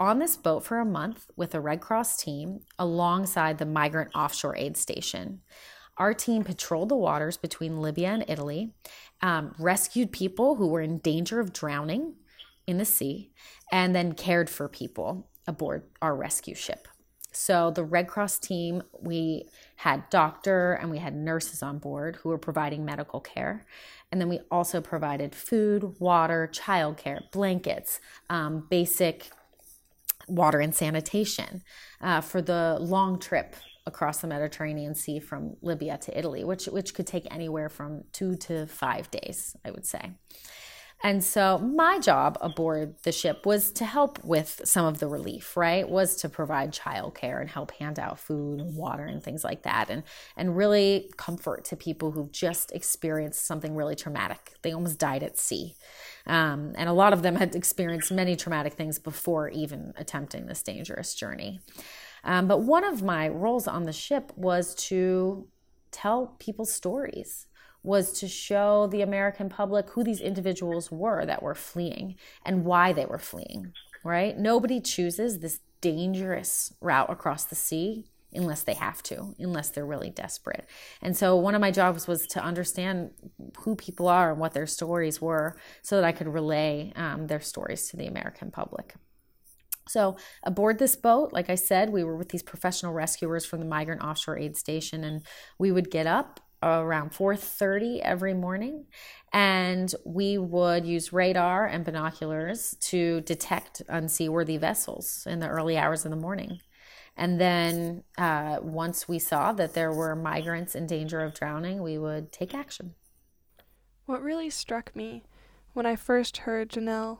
on 0.00 0.18
this 0.18 0.36
boat 0.36 0.64
for 0.64 0.78
a 0.78 0.84
month 0.84 1.26
with 1.36 1.54
a 1.54 1.60
Red 1.60 1.82
Cross 1.82 2.16
team 2.16 2.60
alongside 2.78 3.58
the 3.58 3.66
Migrant 3.66 4.10
Offshore 4.14 4.56
Aid 4.56 4.78
Station. 4.78 5.42
Our 5.98 6.14
team 6.14 6.42
patrolled 6.42 6.88
the 6.88 6.96
waters 6.96 7.36
between 7.36 7.82
Libya 7.82 8.08
and 8.08 8.24
Italy, 8.26 8.72
um, 9.20 9.54
rescued 9.58 10.10
people 10.10 10.54
who 10.54 10.68
were 10.68 10.80
in 10.80 10.98
danger 10.98 11.38
of 11.38 11.52
drowning 11.52 12.14
in 12.66 12.78
the 12.78 12.86
sea, 12.86 13.30
and 13.70 13.94
then 13.94 14.14
cared 14.14 14.48
for 14.48 14.66
people 14.68 15.28
aboard 15.46 15.82
our 16.00 16.16
rescue 16.16 16.54
ship. 16.54 16.88
So 17.32 17.70
the 17.70 17.84
Red 17.84 18.08
Cross 18.08 18.38
team, 18.38 18.82
we 18.98 19.50
had 19.76 20.08
doctor 20.10 20.72
and 20.72 20.90
we 20.90 20.98
had 20.98 21.14
nurses 21.14 21.62
on 21.62 21.78
board 21.78 22.16
who 22.16 22.30
were 22.30 22.38
providing 22.38 22.84
medical 22.84 23.20
care. 23.20 23.66
And 24.10 24.20
then 24.20 24.28
we 24.28 24.40
also 24.50 24.80
provided 24.80 25.34
food, 25.34 26.00
water, 26.00 26.50
childcare, 26.52 27.30
blankets, 27.30 28.00
um, 28.30 28.66
basic 28.68 29.30
water 30.30 30.60
and 30.60 30.74
sanitation 30.74 31.62
uh, 32.00 32.20
for 32.20 32.40
the 32.40 32.78
long 32.80 33.18
trip 33.18 33.56
across 33.86 34.18
the 34.18 34.26
Mediterranean 34.26 34.94
Sea 34.94 35.18
from 35.18 35.56
Libya 35.62 35.98
to 35.98 36.18
Italy, 36.18 36.44
which 36.44 36.66
which 36.66 36.94
could 36.94 37.06
take 37.06 37.26
anywhere 37.30 37.68
from 37.68 38.04
two 38.12 38.36
to 38.36 38.66
five 38.66 39.10
days, 39.10 39.56
I 39.64 39.70
would 39.70 39.86
say. 39.86 40.12
And 41.02 41.24
so 41.24 41.58
my 41.58 41.98
job 41.98 42.36
aboard 42.42 42.96
the 43.04 43.12
ship 43.12 43.46
was 43.46 43.72
to 43.72 43.86
help 43.86 44.22
with 44.22 44.60
some 44.64 44.84
of 44.84 44.98
the 44.98 45.06
relief, 45.08 45.56
right? 45.56 45.88
Was 45.88 46.16
to 46.16 46.28
provide 46.28 46.74
childcare 46.74 47.40
and 47.40 47.48
help 47.48 47.70
hand 47.72 47.98
out 47.98 48.18
food 48.18 48.60
and 48.60 48.76
water 48.76 49.04
and 49.04 49.22
things 49.22 49.42
like 49.42 49.62
that 49.62 49.88
and 49.88 50.02
and 50.36 50.56
really 50.56 51.10
comfort 51.16 51.64
to 51.66 51.76
people 51.76 52.10
who've 52.10 52.30
just 52.30 52.70
experienced 52.72 53.46
something 53.46 53.74
really 53.74 53.96
traumatic. 53.96 54.52
They 54.62 54.72
almost 54.72 54.98
died 54.98 55.22
at 55.22 55.38
sea. 55.38 55.74
Um, 56.26 56.72
and 56.76 56.88
a 56.88 56.92
lot 56.92 57.12
of 57.12 57.22
them 57.22 57.36
had 57.36 57.54
experienced 57.54 58.12
many 58.12 58.36
traumatic 58.36 58.74
things 58.74 58.98
before 58.98 59.48
even 59.50 59.92
attempting 59.96 60.46
this 60.46 60.62
dangerous 60.62 61.14
journey. 61.14 61.60
Um, 62.24 62.46
but 62.46 62.62
one 62.62 62.84
of 62.84 63.02
my 63.02 63.28
roles 63.28 63.66
on 63.66 63.84
the 63.84 63.92
ship 63.92 64.32
was 64.36 64.74
to 64.86 65.48
tell 65.90 66.36
people 66.38 66.64
stories 66.64 67.46
was 67.82 68.12
to 68.20 68.28
show 68.28 68.86
the 68.88 69.00
American 69.00 69.48
public 69.48 69.88
who 69.90 70.04
these 70.04 70.20
individuals 70.20 70.90
were 70.90 71.24
that 71.24 71.42
were 71.42 71.54
fleeing 71.54 72.14
and 72.44 72.64
why 72.64 72.92
they 72.92 73.06
were 73.06 73.18
fleeing, 73.18 73.72
right? 74.04 74.38
Nobody 74.38 74.80
chooses 74.80 75.38
this 75.38 75.60
dangerous 75.80 76.74
route 76.80 77.10
across 77.10 77.44
the 77.44 77.54
sea 77.54 78.04
unless 78.32 78.62
they 78.62 78.74
have 78.74 79.02
to, 79.04 79.34
unless 79.38 79.70
they're 79.70 79.86
really 79.86 80.10
desperate. 80.10 80.68
And 81.02 81.16
so 81.16 81.36
one 81.36 81.54
of 81.54 81.60
my 81.60 81.70
jobs 81.70 82.06
was 82.06 82.26
to 82.28 82.42
understand 82.42 83.10
who 83.58 83.74
people 83.76 84.08
are 84.08 84.30
and 84.30 84.40
what 84.40 84.52
their 84.52 84.66
stories 84.66 85.20
were 85.20 85.56
so 85.82 85.96
that 85.96 86.04
I 86.04 86.12
could 86.12 86.28
relay 86.28 86.92
um, 86.96 87.26
their 87.26 87.40
stories 87.40 87.88
to 87.88 87.96
the 87.96 88.06
American 88.06 88.50
public. 88.50 88.94
So, 89.88 90.16
aboard 90.44 90.78
this 90.78 90.94
boat, 90.94 91.32
like 91.32 91.50
I 91.50 91.56
said, 91.56 91.90
we 91.90 92.04
were 92.04 92.16
with 92.16 92.28
these 92.28 92.44
professional 92.44 92.92
rescuers 92.92 93.44
from 93.44 93.58
the 93.58 93.66
Migrant 93.66 94.02
Offshore 94.02 94.38
Aid 94.38 94.56
Station, 94.56 95.02
and 95.02 95.26
we 95.58 95.72
would 95.72 95.90
get 95.90 96.06
up 96.06 96.38
around 96.62 97.10
4:30 97.12 98.00
every 98.02 98.34
morning 98.34 98.86
and 99.32 99.94
we 100.04 100.36
would 100.36 100.84
use 100.84 101.12
radar 101.12 101.66
and 101.66 101.84
binoculars 101.84 102.76
to 102.80 103.22
detect 103.22 103.82
unseaworthy 103.88 104.58
vessels 104.58 105.26
in 105.26 105.40
the 105.40 105.48
early 105.48 105.78
hours 105.78 106.04
of 106.04 106.10
the 106.10 106.16
morning 106.16 106.60
and 107.20 107.38
then 107.38 108.02
uh, 108.18 108.58
once 108.62 109.06
we 109.06 109.18
saw 109.18 109.52
that 109.52 109.74
there 109.74 109.92
were 109.92 110.16
migrants 110.16 110.74
in 110.74 110.86
danger 110.86 111.20
of 111.20 111.34
drowning 111.34 111.82
we 111.82 111.98
would 111.98 112.32
take 112.32 112.54
action. 112.54 112.94
What 114.06 114.22
really 114.22 114.50
struck 114.50 114.96
me 114.96 115.22
when 115.72 115.86
i 115.86 115.96
first 115.96 116.38
heard 116.38 116.68
jenelle 116.68 117.18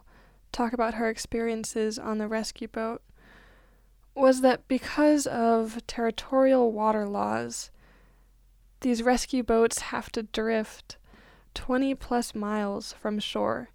talk 0.52 0.72
about 0.72 0.94
her 0.94 1.08
experiences 1.08 1.98
on 1.98 2.18
the 2.18 2.28
rescue 2.28 2.68
boat 2.68 3.02
was 4.14 4.40
that 4.40 4.66
because 4.66 5.26
of 5.26 5.80
territorial 5.86 6.72
water 6.72 7.06
laws 7.06 7.70
these 8.80 9.02
rescue 9.02 9.42
boats 9.42 9.78
have 9.80 10.10
to 10.10 10.22
drift 10.22 10.96
20 11.54 11.94
plus 11.94 12.34
miles 12.34 12.92
from 12.92 13.18
shore 13.18 13.68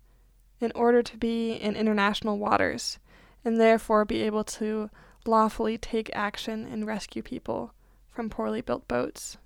in 0.59 0.71
order 0.73 1.01
to 1.01 1.17
be 1.17 1.53
in 1.53 1.75
international 1.75 2.37
waters 2.37 2.99
and 3.43 3.59
therefore 3.59 4.03
be 4.03 4.23
able 4.23 4.43
to 4.43 4.89
lawfully 5.27 5.77
take 5.77 6.09
action 6.13 6.65
and 6.65 6.85
rescue 6.85 7.21
people 7.21 7.73
from 8.11 8.29
poorly 8.29 8.61
built 8.61 8.87
boats. 8.87 9.37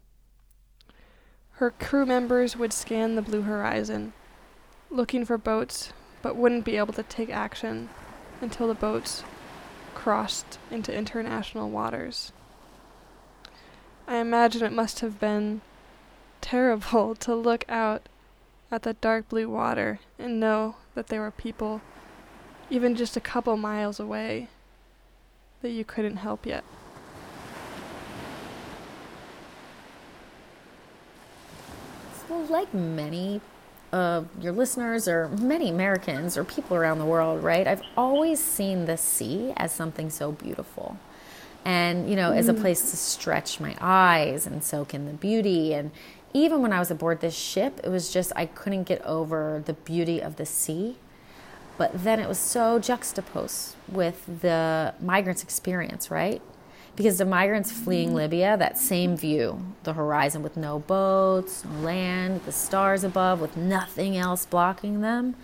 Her 1.54 1.72
crew 1.72 2.06
members 2.06 2.56
would 2.56 2.72
scan 2.72 3.16
the 3.16 3.22
blue 3.22 3.42
horizon, 3.42 4.14
looking 4.90 5.26
for 5.26 5.38
boats, 5.38 5.92
but 6.22 6.36
wouldn't 6.36 6.66
be 6.66 6.78
able 6.78 6.94
to 6.94 7.04
take 7.04 7.30
action 7.30 7.90
until 8.42 8.68
the 8.68 8.74
boats 8.74 9.24
crossed 9.94 10.58
into 10.72 10.96
international 10.96 11.70
waters. 11.70 12.32
I 14.08 14.18
imagine 14.18 14.64
it 14.64 14.72
must 14.72 15.02
have 15.02 15.20
been 15.20 15.62
terrible 16.42 17.16
to 17.20 17.36
look 17.36 17.66
out 17.68 18.08
at 18.72 18.84
the 18.84 18.94
dark 18.94 19.30
blue 19.30 19.50
water 19.50 20.00
and 20.18 20.40
know 20.40 20.76
that 20.96 21.08
there 21.08 21.22
were 21.22 21.32
people, 21.32 21.82
even 22.70 22.96
just 22.96 23.18
a 23.18 23.22
couple 23.22 23.58
miles 23.58 24.00
away, 24.00 24.48
that 25.62 25.70
you 25.70 25.84
couldn't 25.84 26.18
help 26.18 26.46
yet. 26.46 26.64
Well, 32.30 32.46
like 32.46 32.74
many 32.74 33.42
of 33.92 34.28
your 34.40 34.52
listeners 34.52 35.08
or 35.08 35.30
many 35.30 35.70
Americans 35.70 36.38
or 36.38 36.44
people 36.44 36.78
around 36.78 37.00
the 37.00 37.06
world, 37.06 37.44
right? 37.44 37.68
I've 37.68 37.82
always 37.98 38.44
seen 38.44 38.86
the 38.86 38.98
sea 38.98 39.52
as 39.58 39.74
something 39.74 40.10
so 40.12 40.32
beautiful 40.32 40.98
and 41.66 42.10
you 42.10 42.16
know, 42.16 42.32
mm. 42.32 42.38
as 42.38 42.50
a 42.50 42.54
mm. 42.54 42.62
place 42.62 42.92
to 42.92 42.98
stretch 42.98 43.60
my 43.60 43.76
eyes 43.82 44.46
and 44.46 44.64
soak 44.64 44.94
in 44.94 45.06
the 45.06 45.14
beauty. 45.14 45.74
And 45.74 45.92
even 46.34 46.62
when 46.62 46.74
I 46.74 46.80
was 46.80 46.92
aboard 46.92 47.22
this 47.22 47.36
ship, 47.36 47.80
it 47.84 47.90
was 47.90 48.12
just 48.12 48.32
I 48.36 48.46
couldn't 48.46 48.84
get 48.84 49.02
over 49.04 49.62
the 49.66 49.74
beauty 49.74 50.22
of 50.22 50.38
the 50.38 50.46
sea. 50.46 50.98
But 51.80 52.04
then 52.04 52.20
it 52.20 52.28
was 52.28 52.38
so 52.38 52.78
juxtaposed 52.78 53.78
with 53.88 54.42
the 54.42 54.94
migrants' 55.00 55.44
experience, 55.44 56.12
right? 56.12 56.42
Because 56.98 57.20
the 57.20 57.26
migrants 57.26 57.72
fleeing 57.72 58.10
mm. 58.10 58.16
Libya, 58.16 58.58
that 58.58 58.78
same 58.78 59.16
view, 59.16 59.66
the 59.84 59.94
horizon 59.94 60.44
with 60.44 60.58
no 60.58 60.80
boats, 60.80 61.64
no 61.64 61.80
land, 61.80 62.42
the 62.46 62.52
stars 62.52 63.06
above 63.06 63.40
with 63.40 63.56
nothing 63.56 64.18
else 64.18 64.46
blocking 64.46 65.00
them. 65.00 65.36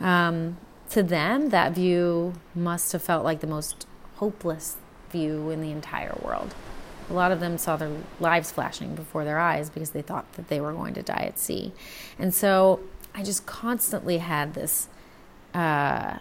Um, 0.00 0.56
to 0.90 1.04
them, 1.04 1.50
that 1.50 1.72
view 1.72 2.32
must 2.52 2.90
have 2.90 3.02
felt 3.02 3.24
like 3.24 3.38
the 3.38 3.46
most 3.46 3.86
hopeless 4.16 4.78
view 5.10 5.50
in 5.50 5.60
the 5.60 5.70
entire 5.70 6.18
world. 6.20 6.52
A 7.08 7.12
lot 7.12 7.30
of 7.30 7.38
them 7.38 7.58
saw 7.58 7.76
their 7.76 7.92
lives 8.18 8.50
flashing 8.50 8.96
before 8.96 9.24
their 9.24 9.38
eyes 9.38 9.70
because 9.70 9.90
they 9.90 10.02
thought 10.02 10.32
that 10.32 10.48
they 10.48 10.60
were 10.60 10.72
going 10.72 10.94
to 10.94 11.02
die 11.02 11.26
at 11.28 11.38
sea. 11.38 11.72
And 12.18 12.34
so 12.34 12.80
I 13.14 13.22
just 13.22 13.46
constantly 13.46 14.18
had 14.18 14.54
this 14.54 14.88
uh, 15.56 16.18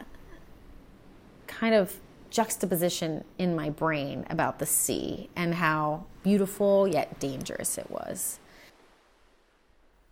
kind 1.48 1.76
of 1.76 2.00
juxtaposition 2.30 3.24
in 3.38 3.56
my 3.56 3.70
brain 3.70 4.26
about 4.30 4.60
the 4.60 4.66
sea 4.66 5.30
and 5.36 5.56
how 5.56 6.06
beautiful 6.24 6.88
yet 6.88 7.20
dangerous 7.20 7.78
it 7.78 7.92
was. 7.92 8.40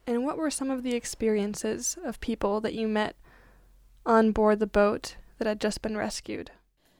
And 0.06 0.25
what 0.25 0.38
were 0.38 0.51
some 0.51 0.70
of 0.70 0.84
the 0.84 0.94
experiences 0.94 1.98
of 2.03 2.20
people 2.20 2.60
that 2.62 2.74
you 2.74 2.88
met 2.88 3.15
on 4.06 4.32
board 4.32 4.60
the 4.60 4.68
boat 4.68 5.15
that 5.38 5.48
had 5.48 5.62
just 5.62 5.82
been 5.82 5.96
rescued? 5.96 6.51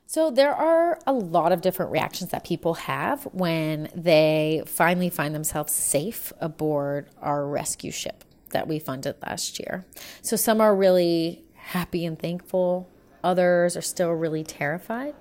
So, 0.06 0.30
there 0.30 0.53
are 0.53 1.00
a 1.08 1.13
lot 1.13 1.51
of 1.51 1.62
different 1.62 1.92
reactions 1.92 2.32
that 2.32 2.44
people 2.44 2.75
have 2.75 3.24
when 3.32 3.89
they 3.96 4.63
finally 4.65 5.10
find 5.10 5.34
themselves 5.34 5.74
safe 5.74 6.32
aboard 6.39 7.10
our 7.22 7.46
rescue 7.46 7.92
ship 7.92 8.24
that 8.51 8.68
we 8.68 8.80
funded 8.80 9.15
last 9.25 9.60
year. 9.60 9.86
So, 10.22 10.36
some 10.36 10.62
are 10.62 10.75
really 10.75 11.44
happy 11.63 12.05
and 12.05 12.20
thankful. 12.20 12.89
Others 13.24 13.77
are 13.77 13.82
still 13.82 14.12
really 14.12 14.43
terrified. 14.43 15.15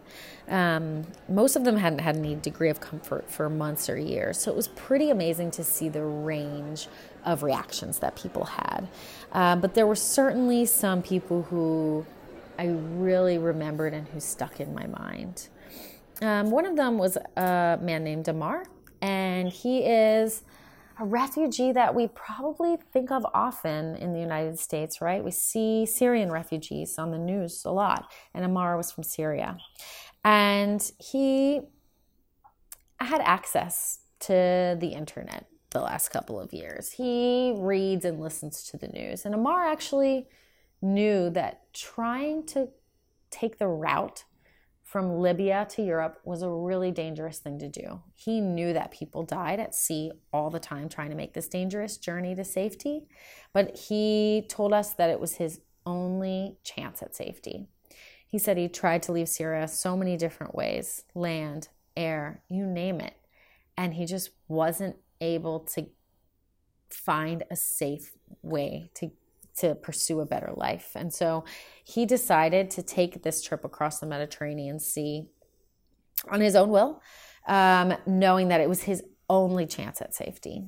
Um, 0.49 1.05
most 1.29 1.55
of 1.55 1.65
them 1.65 1.77
hadn't 1.77 2.01
had 2.01 2.17
any 2.17 2.35
degree 2.35 2.69
of 2.69 2.81
comfort 2.81 3.31
for 3.31 3.49
months 3.49 3.89
or 3.89 3.97
years. 3.97 4.39
So 4.39 4.51
it 4.51 4.57
was 4.57 4.69
pretty 4.69 5.11
amazing 5.11 5.53
to 5.53 5.65
see 5.65 5.89
the 5.89 6.03
range 6.03 6.89
of 7.25 7.45
reactions 7.45 8.01
that 8.01 8.17
people 8.17 8.45
had. 8.45 8.89
Uh, 9.31 9.55
but 9.55 9.75
there 9.75 9.87
were 9.87 9.95
certainly 9.95 10.67
some 10.67 11.01
people 11.01 11.43
who 11.43 12.05
I 12.59 12.67
really 12.67 13.39
remembered 13.39 13.95
and 13.95 14.09
who 14.09 14.19
stuck 14.19 14.59
in 14.59 14.75
my 14.75 14.87
mind. 14.87 15.49
Um, 16.21 16.51
one 16.51 16.67
of 16.67 16.77
them 16.77 16.99
was 16.99 17.17
a 17.37 17.79
man 17.81 18.03
named 18.03 18.27
Amar, 18.29 18.65
and 19.01 19.49
he 19.49 19.85
is 19.85 20.43
a 20.99 21.05
refugee 21.05 21.73
that 21.73 21.95
we 21.95 22.09
probably 22.09 22.77
think 22.93 23.11
of 23.11 23.27
often 23.35 23.97
in 23.97 24.13
the 24.13 24.21
United 24.21 24.59
States, 24.59 25.01
right? 25.01 25.23
We 25.25 25.31
see 25.31 25.87
Syrian 25.87 26.31
refugees 26.31 26.99
on 26.99 27.11
the 27.11 27.19
news 27.19 27.65
a 27.65 27.71
lot, 27.71 28.11
and 28.35 28.45
Amar 28.45 28.77
was 28.77 28.91
from 28.93 29.05
Syria. 29.05 29.57
And 30.25 30.91
he 30.99 31.61
had 33.01 33.21
access 33.21 34.01
to 34.21 34.77
the 34.79 34.93
internet 34.95 35.47
the 35.71 35.81
last 35.81 36.11
couple 36.11 36.39
of 36.39 36.53
years. 36.53 36.93
He 36.93 37.55
reads 37.57 38.05
and 38.05 38.21
listens 38.21 38.63
to 38.65 38.77
the 38.77 38.89
news. 38.89 39.25
And 39.25 39.35
Amar 39.35 39.67
actually 39.67 40.29
knew 40.81 41.31
that 41.31 41.73
trying 41.73 42.45
to 42.47 42.69
take 43.31 43.59
the 43.59 43.67
route 43.67 44.25
from 44.93 45.21
Libya 45.21 45.67
to 45.71 45.81
Europe 45.81 46.21
was 46.23 46.43
a 46.43 46.51
really 46.51 46.91
dangerous 46.91 47.39
thing 47.39 47.59
to 47.59 47.67
do. 47.67 48.03
He 48.15 48.43
knew 48.43 48.75
that 48.75 48.91
people 48.91 49.23
died 49.23 49.59
at 49.59 49.75
sea 49.75 50.13
all 50.35 50.51
the 50.51 50.61
time 50.61 50.91
trying 50.91 51.09
to 51.09 51.17
make 51.17 51.33
this 51.33 51.49
dangerous 51.49 51.97
journey 51.97 52.35
to 52.35 52.45
safety, 52.45 53.07
but 53.55 53.75
he 53.75 54.45
told 54.51 54.75
us 54.75 54.93
that 54.93 55.09
it 55.09 55.19
was 55.19 55.37
his 55.37 55.63
only 55.87 56.59
chance 56.63 57.03
at 57.03 57.17
safety. 57.17 57.69
He 58.27 58.39
said 58.39 58.59
he 58.59 58.69
tried 58.69 59.03
to 59.05 59.13
leave 59.13 59.31
Syria 59.31 59.67
so 59.67 59.97
many 59.97 60.19
different 60.19 60.55
ways 60.55 61.05
land, 61.15 61.69
air, 61.97 62.43
you 62.51 62.67
name 62.67 63.01
it. 63.01 63.15
And 63.79 63.95
he 63.95 64.05
just 64.05 64.29
wasn't 64.47 64.97
able 65.23 65.61
to 65.75 65.87
find 66.91 67.45
a 67.51 67.57
safe 67.57 68.13
way 68.43 68.91
to 68.97 69.11
to 69.59 69.75
pursue 69.75 70.21
a 70.21 70.27
better 70.27 70.53
life. 70.57 70.93
And 70.95 71.13
so 71.13 71.45
he 71.85 72.07
decided 72.07 72.71
to 72.71 72.83
take 72.83 73.23
this 73.23 73.43
trip 73.43 73.65
across 73.65 74.01
the 74.01 74.07
Mediterranean 74.07 74.79
Sea 74.79 75.27
on 76.31 76.41
his 76.41 76.57
own 76.57 76.71
will, 76.71 77.03
um, 77.47 77.95
knowing 78.07 78.49
that 78.49 78.61
it 78.61 78.69
was 78.69 78.83
his 78.83 79.03
only 79.29 79.67
chance 79.67 80.01
at 80.01 80.15
safety. 80.15 80.65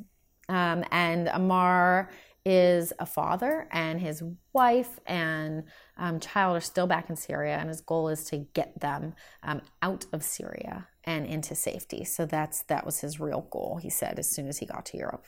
Um, 0.48 0.84
and 0.90 1.28
Amar 1.28 2.10
is 2.44 2.92
a 2.98 3.06
father, 3.06 3.66
and 3.72 4.00
his 4.00 4.22
wife 4.52 5.00
and 5.06 5.64
um, 5.96 6.20
child 6.20 6.56
are 6.56 6.60
still 6.60 6.86
back 6.86 7.08
in 7.08 7.16
Syria, 7.16 7.56
and 7.56 7.68
his 7.68 7.80
goal 7.80 8.08
is 8.08 8.24
to 8.24 8.46
get 8.52 8.80
them 8.80 9.14
um, 9.42 9.62
out 9.80 10.04
of 10.12 10.22
Syria 10.22 10.88
and 11.04 11.24
into 11.26 11.54
safety. 11.54 12.04
So 12.04 12.26
that's 12.26 12.62
that 12.64 12.84
was 12.84 13.00
his 13.00 13.18
real 13.18 13.46
goal. 13.50 13.78
He 13.82 13.88
said 13.88 14.18
as 14.18 14.30
soon 14.30 14.48
as 14.48 14.58
he 14.58 14.66
got 14.66 14.84
to 14.86 14.98
Europe. 14.98 15.24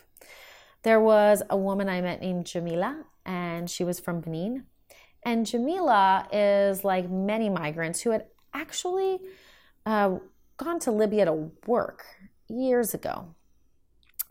There 0.86 1.00
was 1.00 1.42
a 1.50 1.56
woman 1.56 1.88
I 1.88 2.00
met 2.00 2.20
named 2.20 2.46
Jamila, 2.46 3.06
and 3.24 3.68
she 3.68 3.82
was 3.82 3.98
from 3.98 4.20
Benin. 4.20 4.66
And 5.24 5.44
Jamila 5.44 6.28
is 6.32 6.84
like 6.84 7.10
many 7.10 7.50
migrants 7.50 8.02
who 8.02 8.10
had 8.10 8.26
actually 8.54 9.18
uh, 9.84 10.18
gone 10.56 10.78
to 10.78 10.92
Libya 10.92 11.24
to 11.24 11.50
work 11.66 12.04
years 12.48 12.94
ago. 12.94 13.34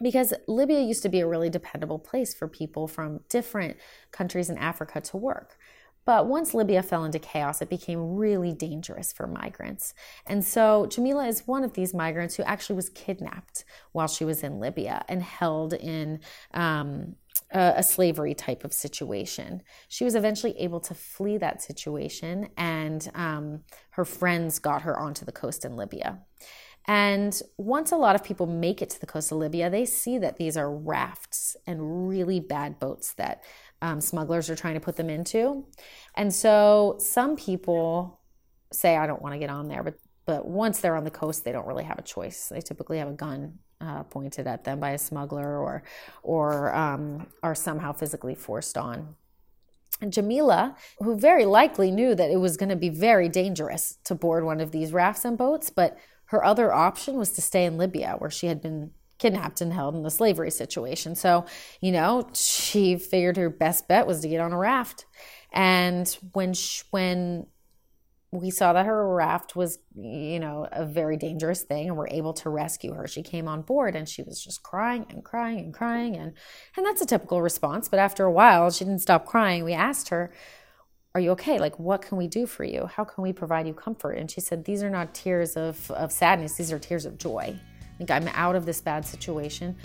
Because 0.02 0.34
Libya 0.48 0.80
used 0.80 1.04
to 1.04 1.10
be 1.10 1.20
a 1.20 1.28
really 1.28 1.50
dependable 1.50 2.00
place 2.00 2.34
for 2.34 2.48
people 2.48 2.88
from 2.88 3.20
different 3.28 3.76
countries 4.14 4.50
in 4.50 4.58
Africa 4.58 5.02
to 5.02 5.18
work. 5.18 5.58
But 6.06 6.28
once 6.28 6.54
Libya 6.54 6.84
fell 6.84 7.04
into 7.04 7.18
chaos, 7.18 7.62
it 7.62 7.70
became 7.70 8.16
really 8.16 8.54
dangerous 8.54 9.12
for 9.12 9.26
migrants. 9.26 9.94
And 10.28 10.46
so 10.46 10.86
Jamila 10.86 11.28
is 11.28 11.48
one 11.48 11.64
of 11.64 11.74
these 11.74 11.94
migrants 11.94 12.36
who 12.36 12.44
actually 12.44 12.76
was 12.76 12.90
kidnapped 12.90 13.66
while 13.92 14.08
she 14.08 14.24
was 14.24 14.44
in 14.44 14.60
Libya 14.60 15.04
and 15.08 15.24
held 15.24 15.74
in 15.74 16.20
um, 16.54 17.16
a, 17.52 17.82
slavery 17.84 18.34
type 18.34 18.64
of 18.64 18.74
situation. 18.74 19.64
She 19.88 20.04
was 20.04 20.16
eventually 20.16 20.58
able 20.60 20.80
to 20.82 20.94
flee 20.94 21.38
that 21.38 21.62
situation, 21.62 22.50
and 22.58 23.10
um, 23.16 23.62
her 23.92 24.06
friends 24.06 24.60
got 24.60 24.84
her 24.84 25.00
onto 25.00 25.26
the 25.26 25.32
coast 25.32 25.66
in 25.66 25.76
Libya. 25.76 26.20
And 26.88 27.40
once 27.58 27.92
a 27.92 27.98
lot 27.98 28.16
of 28.16 28.24
people 28.24 28.46
make 28.46 28.82
it 28.82 28.92
to 28.92 29.00
the 29.00 29.08
coast 29.08 29.32
of 29.32 29.40
Libya, 29.40 29.70
they 29.70 29.86
see 29.86 30.20
that 30.20 30.38
these 30.38 30.56
are 30.56 30.72
rafts 30.72 31.58
and 31.66 32.08
really 32.08 32.40
bad 32.40 32.80
boats 32.80 33.14
that 33.14 33.44
um, 33.82 34.02
smugglers 34.02 34.50
are 34.50 34.56
trying 34.56 34.76
to 34.76 34.80
put 34.80 34.96
them 34.96 35.10
into. 35.10 35.66
And 36.16 36.34
so 36.34 36.98
some 37.00 37.36
people 37.36 38.20
say, 38.72 38.98
I 38.98 39.08
don't 39.08 39.22
want 39.22 39.34
to 39.34 39.40
get 39.40 39.50
on 39.50 39.68
there, 39.68 39.84
but 39.84 39.96
but 40.26 40.48
once 40.48 40.80
they're 40.80 40.96
on 40.96 41.04
the 41.04 41.12
coast, 41.12 41.46
they 41.46 41.52
don't 41.52 41.68
really 41.68 41.84
have 41.84 42.00
a 42.00 42.02
choice. 42.02 42.48
They 42.50 42.60
typically 42.60 42.98
have 42.98 43.08
a 43.08 43.14
gun 43.14 43.60
uh, 43.80 44.04
pointed 44.04 44.48
at 44.48 44.64
them 44.64 44.80
by 44.80 44.92
a 44.92 44.98
smuggler 44.98 45.60
or 45.60 45.84
or 46.24 46.74
um, 46.76 47.28
are 47.44 47.56
somehow 47.56 47.94
physically 47.94 48.36
forced 48.36 48.78
on. 48.78 49.16
And 50.02 50.12
Jamila, 50.12 50.76
who 51.00 51.18
very 51.18 51.46
likely 51.46 51.90
knew 51.90 52.16
that 52.16 52.30
it 52.30 52.40
was 52.40 52.58
going 52.58 52.70
to 52.70 52.76
be 52.76 52.90
very 52.90 53.30
dangerous 53.30 53.98
to 54.06 54.16
board 54.16 54.44
one 54.44 54.60
of 54.60 54.72
these 54.72 54.92
rafts 54.92 55.24
and 55.24 55.38
boats, 55.38 55.70
but 55.70 55.98
her 56.26 56.44
other 56.44 56.74
option 56.74 57.16
was 57.16 57.32
to 57.34 57.42
stay 57.42 57.66
in 57.66 57.78
Libya, 57.78 58.16
where 58.18 58.32
she 58.32 58.48
had 58.48 58.62
been 58.62 58.92
kidnapped 59.18 59.62
and 59.62 59.74
held 59.74 59.96
in 59.96 60.06
a 60.06 60.10
slavery 60.10 60.52
situation. 60.52 61.16
So, 61.16 61.46
you 61.82 61.92
know, 61.92 62.28
she 62.34 62.98
figured 62.98 63.38
her 63.38 63.50
best 63.50 63.88
bet 63.88 64.08
was 64.08 64.22
to 64.22 64.28
get 64.28 64.42
on 64.42 64.52
a 64.52 64.58
raft. 64.58 65.06
And 65.54 66.08
when 66.34 66.54
she, 66.54 66.84
when 66.92 67.48
we 68.40 68.52
saw 68.52 68.74
that 68.74 68.86
her 68.86 69.14
raft 69.14 69.56
was, 69.56 69.80
you 69.96 70.40
know, 70.40 70.68
a 70.72 70.86
very 70.86 71.18
dangerous 71.18 71.64
thing 71.64 71.88
and 71.88 71.98
we're 71.98 72.08
able 72.10 72.34
to 72.34 72.50
rescue 72.50 72.94
her. 72.94 73.08
She 73.08 73.24
came 73.24 73.48
on 73.48 73.62
board 73.62 73.96
and 73.96 74.08
she 74.08 74.24
was 74.24 74.44
just 74.44 74.64
crying 74.64 75.06
and 75.10 75.24
crying 75.24 75.60
and 75.60 75.74
crying 75.74 76.16
and 76.16 76.34
and 76.76 76.86
that's 76.86 77.02
a 77.02 77.06
typical 77.06 77.42
response, 77.42 77.90
but 77.90 78.00
after 78.00 78.26
a 78.26 78.32
while 78.32 78.70
she 78.72 78.86
didn't 78.86 79.02
stop 79.02 79.26
crying. 79.26 79.64
We 79.64 79.74
asked 79.74 80.10
her, 80.10 80.34
"Are 81.14 81.22
you 81.22 81.32
okay? 81.32 81.60
Like 81.60 81.80
what 81.80 82.02
can 82.02 82.18
we 82.18 82.28
do 82.28 82.46
for 82.46 82.64
you? 82.64 82.88
How 82.88 83.04
can 83.04 83.24
we 83.24 83.34
provide 83.34 83.68
you 83.68 83.74
comfort?" 83.74 84.14
And 84.14 84.30
she 84.30 84.42
said, 84.42 84.66
"These 84.66 84.84
are 84.84 84.90
not 84.90 85.14
tears 85.14 85.56
of 85.56 85.90
of 85.92 86.12
sadness, 86.12 86.56
these 86.58 86.72
are 86.72 86.80
tears 86.80 87.06
of 87.06 87.18
joy." 87.18 87.58
Like 88.00 88.12
I'm 88.12 88.28
out 88.30 88.56
of 88.56 88.66
this 88.66 88.82
bad 88.82 89.06
situation. 89.06 89.76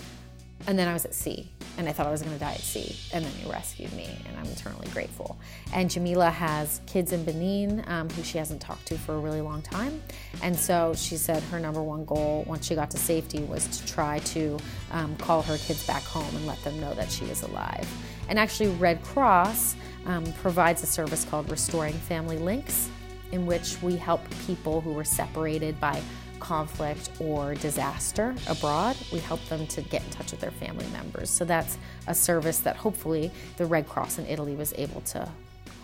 And 0.67 0.79
then 0.79 0.89
I 0.89 0.93
was 0.93 1.07
at 1.07 1.15
sea 1.15 1.49
and 1.79 1.89
I 1.89 1.93
thought 1.93 2.07
I 2.07 2.11
was 2.11 2.21
going 2.21 2.35
to 2.35 2.41
die 2.41 2.53
at 2.53 2.61
sea. 2.61 2.95
And 3.15 3.25
then 3.25 3.33
you 3.43 3.51
rescued 3.51 3.93
me 3.95 4.09
and 4.29 4.37
I'm 4.37 4.45
eternally 4.47 4.89
grateful. 4.89 5.39
And 5.73 5.91
Jamila 5.91 6.29
has 6.29 6.83
kids 6.87 7.13
in 7.13 7.25
Benin 7.25 7.83
um, 7.87 8.11
who 8.11 8.23
she 8.23 8.37
hasn't 8.37 8.61
talked 8.61 8.87
to 8.89 8.99
for 8.99 9.15
a 9.15 9.19
really 9.19 9.41
long 9.41 9.63
time. 9.63 10.03
And 10.43 10.55
so 10.55 10.93
she 10.95 11.17
said 11.17 11.43
her 11.45 11.59
number 11.59 11.83
one 11.83 12.05
goal 12.05 12.45
once 12.47 12.67
she 12.67 12.75
got 12.75 12.91
to 12.91 12.99
safety 12.99 13.43
was 13.45 13.67
to 13.79 13.87
try 13.87 14.19
to 14.19 14.59
um, 14.93 15.17
call 15.17 15.41
her 15.43 15.57
kids 15.57 15.87
back 15.87 16.03
home 16.03 16.29
and 16.37 16.47
let 16.47 16.63
them 16.63 16.79
know 16.79 16.93
that 16.95 17.11
she 17.11 17.25
is 17.27 17.43
alive. 17.43 17.89
And 18.29 18.39
actually, 18.39 18.69
Red 18.75 19.03
Cross 19.03 19.77
um, 20.07 20.25
provides 20.35 20.83
a 20.83 20.87
service 20.87 21.25
called 21.25 21.51
Restoring 21.51 21.95
Family 21.95 22.39
Links, 22.39 22.89
in 23.33 23.47
which 23.47 23.81
we 23.83 23.97
help 23.97 24.21
people 24.47 24.81
who 24.81 24.93
were 24.93 25.05
separated 25.05 25.81
by 25.81 26.01
conflict 26.41 27.11
or 27.21 27.55
disaster 27.55 28.35
abroad, 28.49 28.97
we 29.13 29.19
help 29.19 29.45
them 29.47 29.67
to 29.69 29.83
get 29.83 30.03
in 30.03 30.11
touch 30.11 30.33
with 30.33 30.41
their 30.41 30.51
family 30.51 30.87
members. 30.89 31.31
So 31.31 31.45
that's 31.45 31.79
a 32.07 32.15
service 32.15 32.59
that 32.61 32.77
hopefully 32.77 33.31
the 33.57 33.67
Red 33.67 33.89
Cross 33.89 34.19
in 34.19 34.27
Italy 34.27 34.55
was 34.55 34.75
able 34.77 35.03
to 35.03 35.29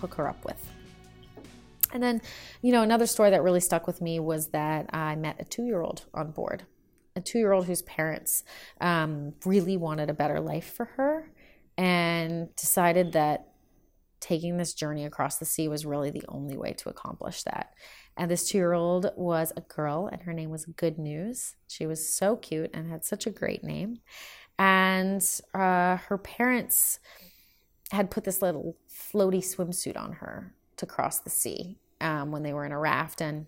hook 0.01 0.15
her 0.15 0.29
up 0.29 0.45
with. 0.45 0.71
And 1.93 2.03
then, 2.03 2.21
you 2.63 2.73
know, 2.73 2.83
another 2.83 3.07
story 3.07 3.31
that 3.31 3.43
really 3.43 3.61
stuck 3.61 3.87
with 3.87 4.01
me 4.01 4.19
was 4.19 4.49
that 4.49 4.87
I 4.93 5.15
met 5.17 5.37
a 5.41 5.45
two 5.45 5.65
year 5.65 5.81
old 5.81 6.05
on 6.13 6.33
board, 6.33 6.65
a 7.15 7.21
two 7.21 7.39
year 7.39 7.53
old 7.53 7.67
whose 7.67 7.83
parents 7.83 8.45
um, 8.81 9.35
really 9.45 9.77
wanted 9.77 10.11
a 10.11 10.15
better 10.15 10.41
life 10.41 10.73
for 10.75 10.87
her 10.97 11.31
and 11.79 12.55
decided 12.57 13.13
that 13.13 13.49
taking 14.21 14.57
this 14.57 14.75
journey 14.75 15.05
across 15.05 15.37
the 15.37 15.45
sea 15.45 15.69
was 15.69 15.87
really 15.87 16.11
the 16.11 16.25
only 16.29 16.57
way 16.57 16.73
to 16.73 16.89
accomplish 16.89 17.43
that. 17.45 17.73
And 18.17 18.31
this 18.31 18.49
two 18.49 18.59
year 18.59 18.73
old 18.73 19.11
was 19.17 19.53
a 19.57 19.61
girl, 19.61 20.09
and 20.11 20.23
her 20.23 20.33
name 20.33 20.51
was 20.51 20.65
Good 20.65 20.99
News. 20.99 21.57
She 21.69 21.87
was 21.87 22.09
so 22.09 22.37
cute 22.37 22.71
and 22.73 22.91
had 22.91 23.05
such 23.05 23.27
a 23.27 23.31
great 23.31 23.63
name. 23.63 23.99
And 24.59 25.23
uh, 25.55 25.97
her 25.97 26.19
parents 26.19 26.99
had 27.93 28.11
put 28.11 28.25
this 28.25 28.41
little 28.41 28.77
floaty 28.89 29.39
swimsuit 29.39 29.99
on 29.99 30.13
her 30.15 30.55
to 30.77 30.87
cross 30.87 31.19
the 31.19 31.31
sea 31.31 31.79
um, 32.01 32.33
when 32.33 32.43
they 32.43 32.53
were 32.53 32.65
in 32.65 32.73
a 32.73 32.79
raft. 32.79 33.21
And 33.21 33.47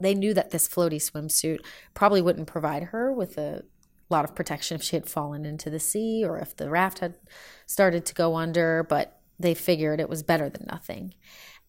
they 0.00 0.14
knew 0.14 0.34
that 0.34 0.50
this 0.50 0.68
floaty 0.68 0.96
swimsuit 0.96 1.60
probably 1.94 2.22
wouldn't 2.22 2.48
provide 2.48 2.84
her 2.84 3.12
with 3.12 3.38
a 3.38 3.62
lot 4.10 4.24
of 4.24 4.34
protection 4.34 4.74
if 4.74 4.82
she 4.82 4.96
had 4.96 5.08
fallen 5.08 5.44
into 5.44 5.70
the 5.70 5.80
sea 5.80 6.24
or 6.24 6.38
if 6.38 6.56
the 6.56 6.68
raft 6.68 6.98
had 6.98 7.14
started 7.66 8.04
to 8.06 8.14
go 8.14 8.34
under, 8.34 8.82
but 8.82 9.20
they 9.38 9.54
figured 9.54 10.00
it 10.00 10.08
was 10.08 10.22
better 10.22 10.48
than 10.48 10.66
nothing. 10.68 11.14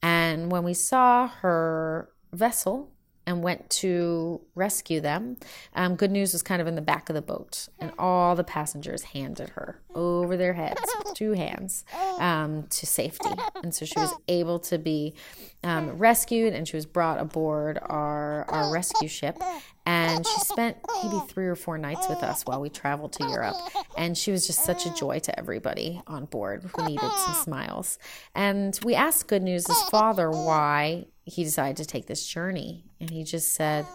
And 0.02 0.52
when 0.52 0.64
we 0.64 0.74
saw 0.74 1.28
her 1.28 2.10
vessel 2.32 2.92
and 3.28 3.44
went 3.44 3.70
to 3.70 4.42
rescue 4.56 5.02
them. 5.02 5.38
Um, 5.76 5.96
good 5.96 6.12
news 6.12 6.34
was 6.34 6.44
kind 6.44 6.62
of 6.62 6.68
in 6.68 6.76
the 6.76 6.82
back 6.82 7.10
of 7.10 7.16
the 7.16 7.22
boat, 7.22 7.68
and 7.80 7.92
all 7.98 8.36
the 8.36 8.44
passengers 8.44 9.04
handed 9.04 9.50
her 9.50 9.82
over 9.94 10.38
their 10.38 10.54
heads 10.54 10.82
two 11.16 11.32
hands 11.32 11.86
um, 12.20 12.64
to 12.70 12.86
safety. 12.86 13.30
And 13.64 13.74
so 13.74 13.86
she 13.86 13.98
was 13.98 14.14
able 14.28 14.60
to 14.60 14.78
be 14.78 15.16
um, 15.64 15.98
rescued 15.98 16.54
and 16.54 16.68
she 16.68 16.76
was 16.76 16.86
brought 16.86 17.20
aboard 17.20 17.80
our, 17.82 18.46
our 18.50 18.72
rescue 18.72 19.08
ship. 19.08 19.42
And 19.88 20.26
she 20.26 20.40
spent 20.42 20.78
maybe 21.04 21.20
three 21.28 21.48
or 21.48 21.56
four 21.56 21.78
nights 21.78 22.10
with 22.10 22.24
us 22.24 22.44
while 22.44 22.60
we 22.60 22.70
traveled 22.70 23.14
to 23.14 23.28
Europe. 23.28 23.56
And 23.98 24.18
she 24.18 24.32
was 24.32 24.46
just 24.46 24.64
such 24.64 24.86
a 24.86 24.94
joy 24.94 25.20
to 25.20 25.40
everybody 25.40 26.02
on 26.08 26.26
board 26.26 26.70
who 26.76 26.86
needed 26.86 27.12
some 27.26 27.36
smiles. 27.36 27.98
And 28.34 28.78
we 28.84 28.96
asked 28.96 29.28
Good 29.28 29.44
News' 29.44 29.68
father 29.90 30.30
why 30.30 31.06
he 31.26 31.44
decided 31.44 31.78
to 31.78 31.86
take 31.86 32.06
this 32.06 32.26
journey. 32.26 32.86
And 33.00 33.10
he 33.10 33.24
just 33.24 33.54
said, 33.54 33.86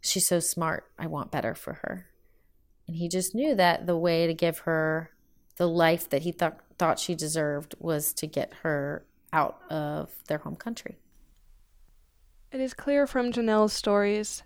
She's 0.00 0.26
so 0.26 0.40
smart. 0.40 0.84
I 0.98 1.06
want 1.06 1.30
better 1.30 1.54
for 1.54 1.74
her. 1.84 2.06
And 2.88 2.96
he 2.96 3.08
just 3.08 3.34
knew 3.34 3.54
that 3.54 3.86
the 3.86 3.96
way 3.96 4.26
to 4.26 4.34
give 4.34 4.60
her 4.60 5.10
the 5.56 5.68
life 5.68 6.08
that 6.08 6.22
he 6.22 6.32
thought 6.32 6.58
thought 6.78 6.98
she 6.98 7.14
deserved 7.14 7.74
was 7.78 8.14
to 8.14 8.26
get 8.26 8.54
her 8.62 9.04
out 9.34 9.60
of 9.70 10.10
their 10.28 10.38
home 10.38 10.56
country. 10.56 10.96
It 12.50 12.60
is 12.60 12.72
clear 12.72 13.06
from 13.06 13.30
Jenelle's 13.30 13.74
stories 13.74 14.42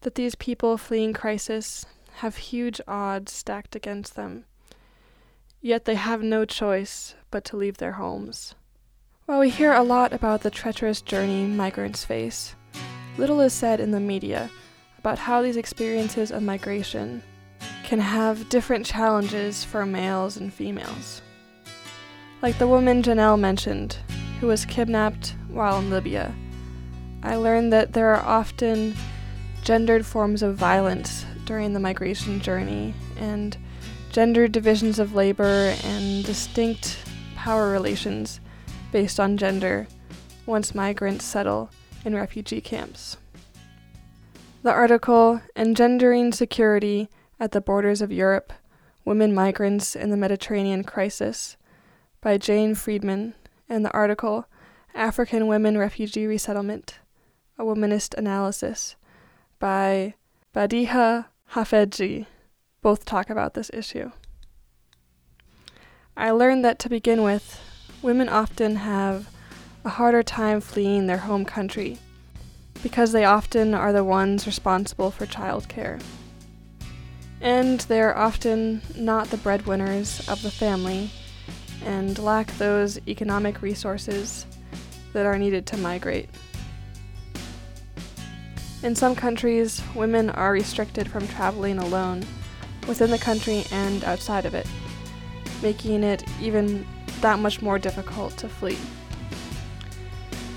that 0.00 0.14
these 0.14 0.34
people 0.34 0.78
fleeing 0.78 1.12
crisis 1.12 1.84
have 2.14 2.36
huge 2.36 2.80
odds 2.88 3.32
stacked 3.32 3.76
against 3.76 4.16
them, 4.16 4.46
yet 5.60 5.84
they 5.84 5.96
have 5.96 6.22
no 6.22 6.46
choice 6.46 7.14
but 7.30 7.44
to 7.44 7.58
leave 7.58 7.76
their 7.76 7.92
homes. 7.92 8.54
While 9.30 9.38
we 9.38 9.50
hear 9.50 9.72
a 9.72 9.84
lot 9.84 10.12
about 10.12 10.40
the 10.40 10.50
treacherous 10.50 11.00
journey 11.00 11.44
migrants 11.44 12.04
face, 12.04 12.56
little 13.16 13.40
is 13.40 13.52
said 13.52 13.78
in 13.78 13.92
the 13.92 14.00
media 14.00 14.50
about 14.98 15.20
how 15.20 15.40
these 15.40 15.56
experiences 15.56 16.32
of 16.32 16.42
migration 16.42 17.22
can 17.84 18.00
have 18.00 18.48
different 18.48 18.84
challenges 18.84 19.62
for 19.62 19.86
males 19.86 20.36
and 20.36 20.52
females. 20.52 21.22
Like 22.42 22.58
the 22.58 22.66
woman 22.66 23.04
Jenelle 23.04 23.38
mentioned, 23.38 23.98
who 24.40 24.48
was 24.48 24.64
kidnapped 24.64 25.36
while 25.48 25.78
in 25.78 25.90
Libya. 25.90 26.34
I 27.22 27.36
learned 27.36 27.72
that 27.72 27.92
there 27.92 28.12
are 28.12 28.26
often 28.26 28.96
gendered 29.62 30.04
forms 30.04 30.42
of 30.42 30.56
violence 30.56 31.24
during 31.44 31.72
the 31.72 31.78
migration 31.78 32.40
journey 32.40 32.94
and 33.16 33.56
gendered 34.10 34.50
divisions 34.50 34.98
of 34.98 35.14
labor 35.14 35.72
and 35.84 36.24
distinct 36.24 36.98
power 37.36 37.70
relations 37.70 38.40
based 38.92 39.20
on 39.20 39.36
gender 39.36 39.86
once 40.46 40.74
migrants 40.74 41.24
settle 41.24 41.70
in 42.04 42.14
refugee 42.14 42.60
camps. 42.60 43.16
The 44.62 44.72
article 44.72 45.40
Engendering 45.56 46.32
Security 46.32 47.08
at 47.38 47.52
the 47.52 47.60
Borders 47.60 48.02
of 48.02 48.12
Europe 48.12 48.52
Women 49.04 49.34
Migrants 49.34 49.96
in 49.96 50.10
the 50.10 50.16
Mediterranean 50.16 50.84
Crisis 50.84 51.56
by 52.20 52.36
Jane 52.36 52.74
Freedman 52.74 53.34
and 53.68 53.84
the 53.84 53.92
article 53.92 54.46
African 54.94 55.46
Women 55.46 55.78
Refugee 55.78 56.26
Resettlement 56.26 56.98
A 57.58 57.64
Womanist 57.64 58.14
Analysis 58.18 58.96
by 59.58 60.14
Badiha 60.54 61.26
Hafeji 61.52 62.26
both 62.82 63.04
talk 63.04 63.30
about 63.30 63.54
this 63.54 63.70
issue. 63.72 64.10
I 66.16 66.32
learned 66.32 66.64
that 66.64 66.78
to 66.80 66.88
begin 66.88 67.22
with, 67.22 67.60
women 68.02 68.28
often 68.28 68.76
have 68.76 69.28
a 69.84 69.88
harder 69.88 70.22
time 70.22 70.60
fleeing 70.60 71.06
their 71.06 71.18
home 71.18 71.44
country 71.44 71.98
because 72.82 73.12
they 73.12 73.24
often 73.24 73.74
are 73.74 73.92
the 73.92 74.04
ones 74.04 74.46
responsible 74.46 75.10
for 75.10 75.26
childcare. 75.26 76.00
And 77.40 77.80
they're 77.80 78.16
often 78.16 78.82
not 78.96 79.28
the 79.28 79.36
breadwinners 79.38 80.26
of 80.28 80.42
the 80.42 80.50
family 80.50 81.10
and 81.84 82.18
lack 82.18 82.46
those 82.58 82.98
economic 83.08 83.62
resources 83.62 84.46
that 85.12 85.26
are 85.26 85.38
needed 85.38 85.66
to 85.66 85.76
migrate. 85.76 86.28
In 88.82 88.94
some 88.94 89.14
countries, 89.14 89.82
women 89.94 90.30
are 90.30 90.52
restricted 90.52 91.10
from 91.10 91.28
traveling 91.28 91.78
alone 91.78 92.24
within 92.88 93.10
the 93.10 93.18
country 93.18 93.64
and 93.70 94.02
outside 94.04 94.46
of 94.46 94.54
it, 94.54 94.66
making 95.62 96.02
it 96.02 96.24
even 96.40 96.86
that 97.20 97.38
much 97.38 97.60
more 97.62 97.78
difficult 97.78 98.36
to 98.38 98.48
flee. 98.48 98.78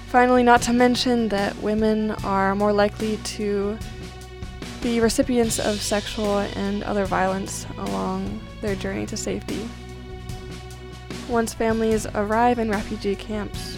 Finally, 0.07 0.43
not 0.43 0.61
to 0.61 0.73
mention 0.73 1.29
that 1.29 1.55
women 1.57 2.11
are 2.23 2.53
more 2.53 2.71
likely 2.71 3.17
to 3.17 3.77
be 4.81 4.99
recipients 4.99 5.59
of 5.59 5.81
sexual 5.81 6.39
and 6.39 6.83
other 6.83 7.05
violence 7.05 7.65
along 7.77 8.39
their 8.61 8.75
journey 8.75 9.05
to 9.05 9.17
safety. 9.17 9.67
Once 11.29 11.53
families 11.53 12.05
arrive 12.15 12.59
in 12.59 12.69
refugee 12.69 13.15
camps, 13.15 13.77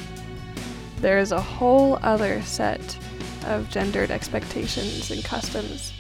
there 1.00 1.20
is 1.20 1.32
a 1.32 1.40
whole 1.40 2.00
other 2.02 2.42
set 2.42 2.98
of 3.46 3.70
gendered 3.70 4.12
expectations 4.12 5.12
and 5.12 5.24
customs 5.24 5.94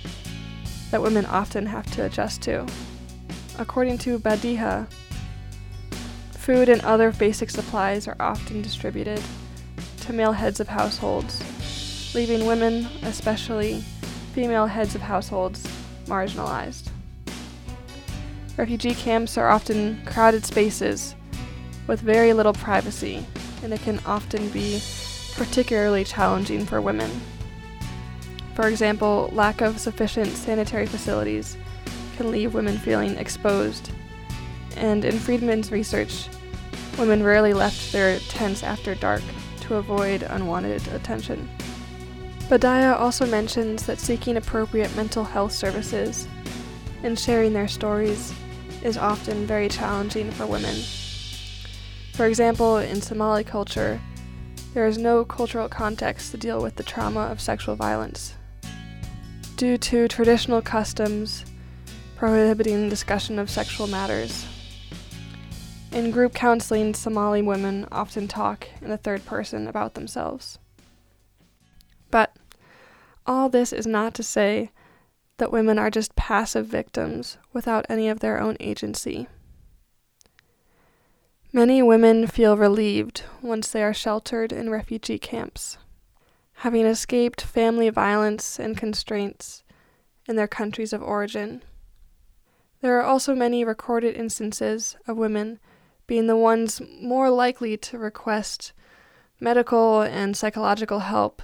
that 0.91 1.01
women 1.01 1.25
often 1.27 1.65
have 1.65 1.89
to 1.91 2.05
adjust 2.05 2.41
to. 2.41 2.65
According 3.59 3.99
to 3.99 4.19
Badiha, 4.19 4.87
Food 6.45 6.69
and 6.69 6.79
other 6.81 7.11
basic 7.11 7.49
supplies 7.49 8.07
are 8.07 8.15
often 8.19 8.61
distributed 8.61 9.19
to 10.01 10.13
male 10.13 10.31
heads 10.31 10.59
of 10.59 10.67
households, 10.67 11.43
leaving 12.13 12.45
women, 12.45 12.85
especially 13.01 13.83
female 14.35 14.67
heads 14.67 14.93
of 14.93 15.01
households, 15.01 15.65
marginalized. 16.05 16.91
Refugee 18.57 18.93
camps 18.93 19.39
are 19.39 19.49
often 19.49 19.99
crowded 20.05 20.45
spaces 20.45 21.15
with 21.87 22.01
very 22.01 22.31
little 22.31 22.53
privacy, 22.53 23.25
and 23.63 23.73
it 23.73 23.81
can 23.81 23.99
often 24.05 24.47
be 24.49 24.79
particularly 25.33 26.03
challenging 26.03 26.63
for 26.63 26.79
women. 26.79 27.09
For 28.53 28.67
example, 28.67 29.31
lack 29.33 29.61
of 29.61 29.79
sufficient 29.79 30.27
sanitary 30.27 30.85
facilities 30.85 31.57
can 32.17 32.29
leave 32.29 32.53
women 32.53 32.77
feeling 32.77 33.17
exposed. 33.17 33.89
And 34.75 35.05
in 35.05 35.17
Freedman's 35.19 35.71
research, 35.71 36.27
Women 36.97 37.23
rarely 37.23 37.53
left 37.53 37.91
their 37.91 38.19
tents 38.19 38.63
after 38.63 38.95
dark 38.95 39.21
to 39.61 39.75
avoid 39.75 40.23
unwanted 40.23 40.87
attention. 40.89 41.49
Badiha 42.47 42.97
also 42.97 43.25
mentions 43.25 43.85
that 43.85 43.99
seeking 43.99 44.37
appropriate 44.37 44.95
mental 44.95 45.25
health 45.25 45.51
services 45.51 46.25
and 47.03 47.19
sharing 47.19 47.51
their 47.51 47.67
stories 47.67 48.33
is 48.81 48.97
often 48.97 49.45
very 49.45 49.67
challenging 49.67 50.31
for 50.31 50.45
women. 50.45 50.75
For 52.13 52.27
example, 52.27 52.77
in 52.77 53.01
Somali 53.01 53.43
culture, 53.43 53.99
there 54.73 54.87
is 54.87 54.97
no 54.97 55.25
cultural 55.25 55.67
context 55.67 56.31
to 56.31 56.37
deal 56.37 56.61
with 56.61 56.77
the 56.77 56.83
trauma 56.83 57.21
of 57.21 57.41
sexual 57.41 57.75
violence. 57.75 58.35
Due 59.57 59.77
to 59.77 60.07
traditional 60.07 60.61
customs 60.61 61.43
prohibiting 62.15 62.87
discussion 62.87 63.37
of 63.37 63.49
sexual 63.49 63.87
matters, 63.87 64.45
in 65.95 66.11
group 66.11 66.33
counseling, 66.33 66.93
Somali 66.93 67.41
women 67.41 67.87
often 67.89 68.27
talk 68.27 68.67
in 68.81 68.89
the 68.89 68.97
third 68.97 69.25
person 69.25 69.65
about 69.65 69.93
themselves. 69.93 70.59
But 72.11 72.35
all 73.25 73.47
this 73.47 73.71
is 73.71 73.87
not 73.87 74.13
to 74.15 74.23
say 74.23 74.71
that 75.37 75.53
women 75.53 75.79
are 75.79 75.89
just 75.89 76.17
passive 76.17 76.67
victims 76.67 77.37
without 77.53 77.85
any 77.87 78.09
of 78.09 78.19
their 78.19 78.41
own 78.41 78.57
agency. 78.59 79.27
Many 81.53 81.81
women 81.81 82.27
feel 82.27 82.57
relieved 82.57 83.23
once 83.41 83.69
they 83.69 83.81
are 83.81 83.93
sheltered 83.93 84.51
in 84.51 84.69
refugee 84.69 85.17
camps, 85.17 85.77
having 86.55 86.85
escaped 86.85 87.41
family 87.41 87.89
violence 87.89 88.59
and 88.59 88.75
constraints 88.75 89.63
in 90.27 90.35
their 90.35 90.47
countries 90.47 90.91
of 90.91 91.01
origin. 91.01 91.63
There 92.81 92.99
are 92.99 93.03
also 93.03 93.33
many 93.33 93.63
recorded 93.63 94.17
instances 94.17 94.97
of 95.07 95.15
women 95.15 95.61
being 96.07 96.27
the 96.27 96.37
ones 96.37 96.81
more 97.01 97.29
likely 97.29 97.77
to 97.77 97.97
request 97.97 98.73
medical 99.39 100.01
and 100.01 100.37
psychological 100.37 100.99
help 100.99 101.41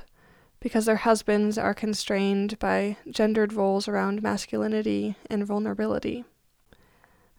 because 0.59 0.85
their 0.85 0.97
husbands 0.97 1.57
are 1.57 1.73
constrained 1.73 2.57
by 2.59 2.95
gendered 3.09 3.53
roles 3.53 3.87
around 3.87 4.21
masculinity 4.21 5.15
and 5.29 5.45
vulnerability. 5.45 6.23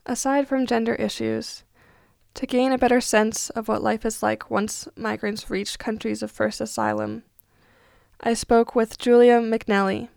Aside 0.04 0.48
from 0.48 0.66
gender 0.66 0.96
issues, 0.96 1.62
to 2.34 2.46
gain 2.46 2.72
a 2.72 2.78
better 2.78 3.00
sense 3.00 3.50
of 3.50 3.68
what 3.68 3.82
life 3.82 4.04
is 4.04 4.22
like 4.22 4.50
once 4.50 4.88
migrants 4.96 5.48
reach 5.48 5.78
countries 5.78 6.22
of 6.22 6.30
first 6.30 6.60
asylum, 6.60 7.22
I 8.20 8.34
spoke 8.34 8.74
with 8.74 8.98
Julia 8.98 9.40
McNelly, 9.40 10.08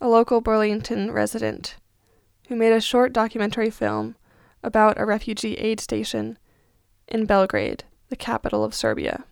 a 0.00 0.08
local 0.08 0.40
Burlington 0.40 1.12
resident, 1.12 1.76
who 2.48 2.56
made 2.56 2.72
a 2.72 2.80
short 2.80 3.12
documentary 3.12 3.70
film 3.70 4.16
about 4.62 4.98
a 4.98 5.06
refugee 5.06 5.54
aid 5.54 5.80
station 5.80 6.38
in 7.08 7.26
Belgrade, 7.26 7.84
the 8.08 8.16
capital 8.16 8.64
of 8.64 8.74
Serbia, 8.74 9.24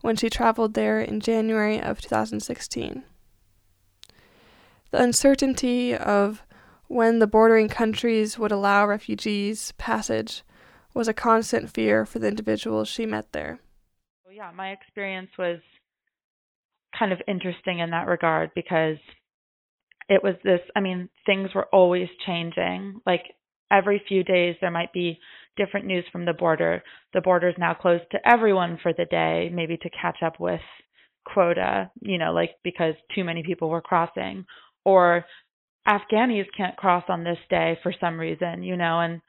when 0.00 0.16
she 0.16 0.30
traveled 0.30 0.74
there 0.74 1.00
in 1.00 1.20
January 1.20 1.80
of 1.80 2.00
2016. 2.00 3.04
The 4.90 5.02
uncertainty 5.02 5.94
of 5.94 6.42
when 6.88 7.20
the 7.20 7.26
bordering 7.26 7.68
countries 7.68 8.38
would 8.38 8.50
allow 8.50 8.86
refugees 8.86 9.72
passage 9.78 10.42
was 10.92 11.06
a 11.06 11.14
constant 11.14 11.70
fear 11.70 12.04
for 12.04 12.18
the 12.18 12.26
individuals 12.26 12.88
she 12.88 13.06
met 13.06 13.32
there. 13.32 13.60
Yeah, 14.32 14.50
my 14.54 14.70
experience 14.70 15.30
was 15.38 15.60
kind 16.98 17.12
of 17.12 17.20
interesting 17.28 17.78
in 17.78 17.90
that 17.90 18.08
regard 18.08 18.50
because 18.54 18.96
it 20.08 20.24
was 20.24 20.34
this 20.42 20.60
I 20.74 20.80
mean, 20.80 21.08
things 21.26 21.50
were 21.54 21.66
always 21.72 22.08
changing. 22.26 23.00
Like 23.06 23.22
every 23.70 24.02
few 24.08 24.24
days 24.24 24.56
there 24.60 24.70
might 24.70 24.92
be 24.92 25.18
different 25.56 25.86
news 25.86 26.04
from 26.10 26.24
the 26.24 26.32
border. 26.32 26.82
The 27.12 27.20
border 27.20 27.48
is 27.48 27.54
now 27.58 27.74
closed 27.74 28.04
to 28.12 28.28
everyone 28.28 28.78
for 28.82 28.92
the 28.92 29.04
day, 29.06 29.50
maybe 29.52 29.76
to 29.78 29.90
catch 29.90 30.18
up 30.24 30.40
with 30.40 30.60
quota, 31.24 31.90
you 32.00 32.18
know, 32.18 32.32
like 32.32 32.56
because 32.64 32.94
too 33.14 33.24
many 33.24 33.42
people 33.42 33.68
were 33.68 33.82
crossing. 33.82 34.44
Or 34.84 35.24
Afghanis 35.86 36.46
can't 36.56 36.76
cross 36.76 37.04
on 37.08 37.24
this 37.24 37.38
day 37.48 37.78
for 37.82 37.92
some 38.00 38.18
reason, 38.18 38.62
you 38.62 38.76
know, 38.76 39.00
and 39.00 39.20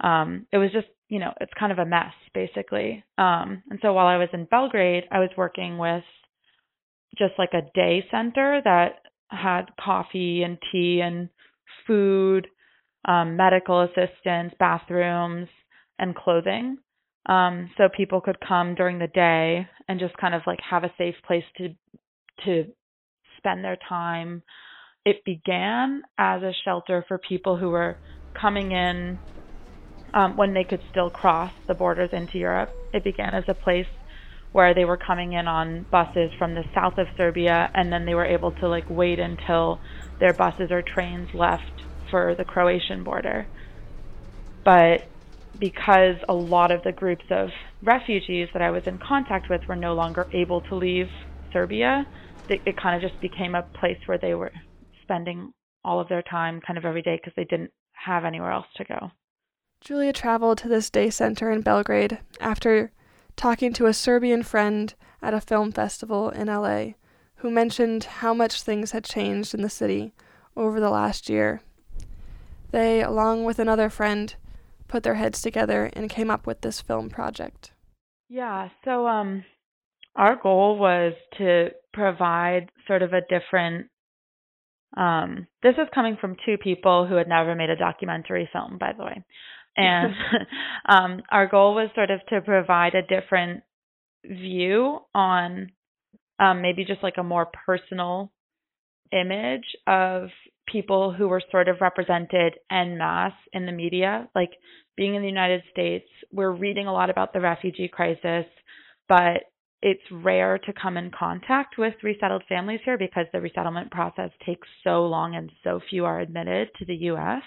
um 0.00 0.46
it 0.52 0.58
was 0.58 0.70
just, 0.72 0.86
you 1.08 1.18
know, 1.18 1.32
it's 1.40 1.52
kind 1.58 1.72
of 1.72 1.78
a 1.78 1.86
mess 1.86 2.12
basically. 2.34 3.04
Um 3.16 3.62
and 3.70 3.78
so 3.82 3.92
while 3.92 4.06
I 4.06 4.16
was 4.16 4.28
in 4.32 4.44
Belgrade, 4.46 5.04
I 5.10 5.18
was 5.18 5.30
working 5.36 5.78
with 5.78 6.04
just 7.16 7.34
like 7.38 7.52
a 7.52 7.68
day 7.74 8.04
center 8.10 8.60
that 8.64 9.00
had 9.30 9.66
coffee 9.82 10.42
and 10.42 10.58
tea 10.72 11.00
and 11.02 11.28
food, 11.86 12.48
um, 13.08 13.36
medical 13.36 13.80
assistance, 13.80 14.52
bathrooms, 14.60 15.48
and 15.98 16.14
clothing. 16.14 16.76
Um, 17.26 17.70
so 17.76 17.88
people 17.94 18.20
could 18.20 18.38
come 18.46 18.74
during 18.74 18.98
the 18.98 19.08
day 19.08 19.66
and 19.88 19.98
just 19.98 20.16
kind 20.18 20.34
of 20.34 20.42
like 20.46 20.58
have 20.70 20.84
a 20.84 20.92
safe 20.96 21.16
place 21.26 21.44
to 21.56 21.70
to 22.44 22.66
spend 23.38 23.64
their 23.64 23.78
time. 23.88 24.42
It 25.04 25.24
began 25.24 26.02
as 26.18 26.42
a 26.42 26.52
shelter 26.64 27.04
for 27.08 27.18
people 27.18 27.56
who 27.56 27.70
were 27.70 27.98
coming 28.40 28.72
in 28.72 29.18
um, 30.14 30.36
when 30.36 30.54
they 30.54 30.64
could 30.64 30.82
still 30.90 31.10
cross 31.10 31.52
the 31.66 31.74
borders 31.74 32.10
into 32.12 32.38
Europe. 32.38 32.70
It 32.92 33.04
began 33.04 33.34
as 33.34 33.44
a 33.48 33.54
place 33.54 33.86
where 34.52 34.74
they 34.74 34.84
were 34.84 34.96
coming 34.96 35.32
in 35.32 35.48
on 35.48 35.86
buses 35.90 36.30
from 36.38 36.54
the 36.54 36.64
south 36.74 36.94
of 36.98 37.06
Serbia 37.16 37.70
and 37.74 37.92
then 37.92 38.06
they 38.06 38.14
were 38.14 38.24
able 38.24 38.52
to 38.52 38.68
like 38.68 38.88
wait 38.88 39.18
until 39.18 39.80
their 40.20 40.32
buses 40.32 40.68
or 40.70 40.82
trains 40.94 41.28
left 41.34 41.62
for 42.10 42.34
the 42.34 42.44
Croatian 42.44 43.04
border. 43.04 43.46
But 44.64 45.08
because 45.58 46.16
a 46.28 46.34
lot 46.34 46.70
of 46.70 46.82
the 46.82 46.92
groups 46.92 47.24
of 47.30 47.50
refugees 47.82 48.48
that 48.52 48.62
I 48.62 48.70
was 48.70 48.84
in 48.86 48.98
contact 48.98 49.48
with 49.48 49.66
were 49.66 49.76
no 49.76 49.94
longer 49.94 50.26
able 50.32 50.60
to 50.62 50.74
leave 50.74 51.08
Serbia, 51.52 52.06
it, 52.48 52.60
it 52.64 52.76
kind 52.76 53.02
of 53.02 53.10
just 53.10 53.20
became 53.20 53.54
a 53.54 53.62
place 53.62 53.98
where 54.06 54.18
they 54.18 54.34
were 54.34 54.52
spending 55.02 55.52
all 55.84 56.00
of 56.00 56.08
their 56.08 56.22
time 56.22 56.60
kind 56.60 56.78
of 56.78 56.84
every 56.84 57.02
day 57.02 57.16
because 57.16 57.32
they 57.36 57.44
didn't 57.44 57.70
have 57.92 58.24
anywhere 58.24 58.52
else 58.52 58.66
to 58.76 58.84
go. 58.84 59.10
Julia 59.80 60.12
traveled 60.12 60.58
to 60.58 60.68
this 60.68 60.90
day 60.90 61.10
center 61.10 61.50
in 61.50 61.62
Belgrade 61.62 62.18
after 62.40 62.92
talking 63.36 63.72
to 63.74 63.86
a 63.86 63.94
Serbian 63.94 64.42
friend 64.42 64.94
at 65.22 65.34
a 65.34 65.40
film 65.40 65.72
festival 65.72 66.30
in 66.30 66.48
LA 66.48 66.94
who 67.36 67.50
mentioned 67.50 68.04
how 68.04 68.34
much 68.34 68.62
things 68.62 68.90
had 68.90 69.04
changed 69.04 69.54
in 69.54 69.62
the 69.62 69.70
city 69.70 70.12
over 70.56 70.80
the 70.80 70.90
last 70.90 71.28
year. 71.28 71.62
They, 72.70 73.02
along 73.02 73.44
with 73.44 73.58
another 73.58 73.88
friend, 73.90 74.34
put 74.88 75.02
their 75.02 75.14
heads 75.14 75.40
together 75.40 75.90
and 75.92 76.10
came 76.10 76.30
up 76.30 76.46
with 76.46 76.62
this 76.62 76.80
film 76.80 77.08
project. 77.08 77.72
Yeah, 78.28 78.68
so 78.84 79.06
um 79.06 79.44
our 80.16 80.36
goal 80.36 80.78
was 80.78 81.14
to 81.38 81.68
provide 81.92 82.70
sort 82.86 83.02
of 83.02 83.12
a 83.12 83.20
different 83.20 83.86
um 84.96 85.46
this 85.62 85.74
is 85.74 85.88
coming 85.94 86.16
from 86.20 86.36
two 86.44 86.56
people 86.58 87.06
who 87.06 87.14
had 87.14 87.28
never 87.28 87.54
made 87.54 87.70
a 87.70 87.76
documentary 87.76 88.48
film 88.52 88.78
by 88.78 88.92
the 88.96 89.04
way 89.04 89.22
and 89.76 90.14
um, 90.88 91.22
our 91.30 91.46
goal 91.46 91.74
was 91.74 91.88
sort 91.94 92.10
of 92.10 92.20
to 92.26 92.40
provide 92.40 92.94
a 92.94 93.02
different 93.02 93.62
view 94.24 94.98
on 95.14 95.70
um, 96.40 96.62
maybe 96.62 96.84
just 96.84 97.02
like 97.02 97.16
a 97.18 97.22
more 97.22 97.48
personal 97.66 98.32
image 99.12 99.76
of 99.86 100.28
people 100.70 101.12
who 101.12 101.28
were 101.28 101.42
sort 101.50 101.68
of 101.68 101.80
represented 101.80 102.54
en 102.70 102.98
masse 102.98 103.32
in 103.52 103.66
the 103.66 103.72
media. 103.72 104.28
Like 104.34 104.50
being 104.96 105.14
in 105.14 105.22
the 105.22 105.28
United 105.28 105.62
States, 105.70 106.06
we're 106.32 106.52
reading 106.52 106.86
a 106.86 106.92
lot 106.92 107.10
about 107.10 107.32
the 107.32 107.40
refugee 107.40 107.88
crisis, 107.88 108.46
but 109.08 109.44
it's 109.80 110.02
rare 110.10 110.58
to 110.58 110.72
come 110.72 110.96
in 110.96 111.10
contact 111.16 111.76
with 111.78 111.94
resettled 112.02 112.42
families 112.48 112.80
here 112.84 112.98
because 112.98 113.26
the 113.32 113.40
resettlement 113.40 113.90
process 113.90 114.30
takes 114.44 114.66
so 114.82 115.06
long 115.06 115.36
and 115.36 115.50
so 115.62 115.80
few 115.88 116.04
are 116.04 116.20
admitted 116.20 116.68
to 116.78 116.84
the 116.84 116.96
US. 117.12 117.42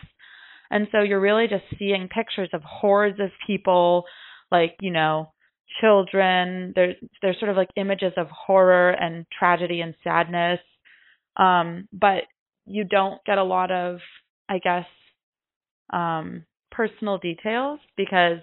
And 0.70 0.88
so 0.92 1.02
you're 1.02 1.20
really 1.20 1.48
just 1.50 1.66
seeing 1.78 2.08
pictures 2.08 2.50
of 2.54 2.62
hordes 2.64 3.20
of 3.20 3.30
people, 3.46 4.06
like, 4.50 4.76
you 4.80 4.92
know, 4.92 5.34
children. 5.82 6.72
There's 6.76 6.96
there's 7.22 7.40
sort 7.40 7.52
of 7.52 7.58
like 7.58 7.70
images 7.76 8.14
of 8.16 8.28
horror 8.30 8.92
and 8.92 9.26
tragedy 9.38 9.82
and 9.82 9.94
sadness. 10.04 10.60
Um, 11.38 11.88
but 11.92 12.24
you 12.66 12.84
don't 12.84 13.24
get 13.26 13.38
a 13.38 13.44
lot 13.44 13.72
of, 13.72 14.00
I 14.50 14.60
guess, 14.60 14.86
um, 15.92 16.46
personal 16.72 17.18
details 17.18 17.80
because 17.98 18.40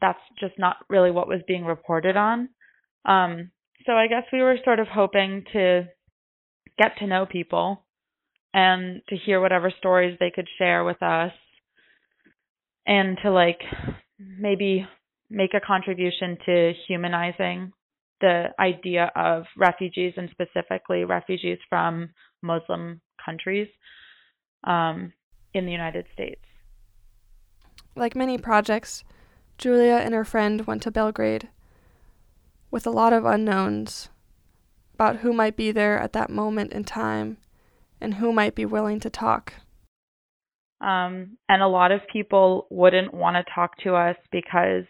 that's 0.00 0.20
just 0.38 0.58
not 0.58 0.76
really 0.88 1.10
what 1.10 1.28
was 1.28 1.40
being 1.48 1.64
reported 1.64 2.16
on. 2.16 2.48
Um, 3.04 3.50
so 3.86 3.92
I 3.92 4.06
guess 4.06 4.24
we 4.32 4.42
were 4.42 4.56
sort 4.64 4.78
of 4.78 4.86
hoping 4.86 5.44
to 5.52 5.88
get 6.78 6.96
to 6.98 7.06
know 7.06 7.26
people 7.26 7.84
and 8.54 9.02
to 9.08 9.16
hear 9.16 9.40
whatever 9.40 9.72
stories 9.78 10.16
they 10.20 10.30
could 10.34 10.48
share 10.58 10.84
with 10.84 11.02
us 11.02 11.32
and 12.86 13.18
to 13.22 13.30
like 13.30 13.60
maybe 14.18 14.86
make 15.28 15.54
a 15.54 15.60
contribution 15.60 16.36
to 16.46 16.72
humanizing 16.88 17.72
the 18.20 18.48
idea 18.58 19.10
of 19.16 19.44
refugees 19.56 20.14
and 20.16 20.30
specifically 20.30 21.04
refugees 21.04 21.58
from 21.68 22.10
Muslim 22.42 23.00
countries 23.24 23.68
um, 24.64 25.12
in 25.54 25.66
the 25.66 25.72
United 25.72 26.06
States. 26.12 26.42
Like 27.96 28.14
many 28.14 28.38
projects, 28.38 29.04
Julia 29.58 30.00
and 30.02 30.14
her 30.14 30.24
friend 30.24 30.66
went 30.66 30.82
to 30.82 30.90
Belgrade 30.90 31.48
with 32.70 32.86
a 32.86 32.90
lot 32.90 33.12
of 33.12 33.24
unknowns 33.24 34.08
about 34.94 35.16
who 35.16 35.32
might 35.32 35.56
be 35.56 35.72
there 35.72 35.98
at 35.98 36.12
that 36.12 36.30
moment 36.30 36.72
in 36.72 36.84
time 36.84 37.38
and 38.00 38.14
who 38.14 38.32
might 38.32 38.54
be 38.54 38.64
willing 38.64 39.00
to 39.00 39.10
talk. 39.10 39.54
Um, 40.80 41.36
and 41.48 41.62
a 41.62 41.68
lot 41.68 41.92
of 41.92 42.00
people 42.10 42.66
wouldn't 42.70 43.12
want 43.12 43.36
to 43.36 43.52
talk 43.54 43.76
to 43.84 43.94
us 43.94 44.16
because 44.32 44.84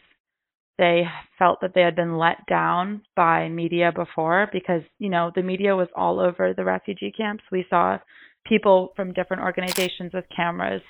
they 0.80 1.02
felt 1.38 1.60
that 1.60 1.74
they 1.74 1.82
had 1.82 1.94
been 1.94 2.16
let 2.16 2.46
down 2.46 3.02
by 3.14 3.50
media 3.50 3.92
before 3.94 4.48
because, 4.50 4.80
you 4.98 5.10
know, 5.10 5.30
the 5.34 5.42
media 5.42 5.76
was 5.76 5.88
all 5.94 6.18
over 6.18 6.54
the 6.54 6.64
refugee 6.64 7.12
camps. 7.14 7.44
We 7.52 7.66
saw 7.68 7.98
people 8.46 8.92
from 8.96 9.12
different 9.12 9.42
organizations 9.42 10.14
with 10.14 10.24
cameras 10.34 10.80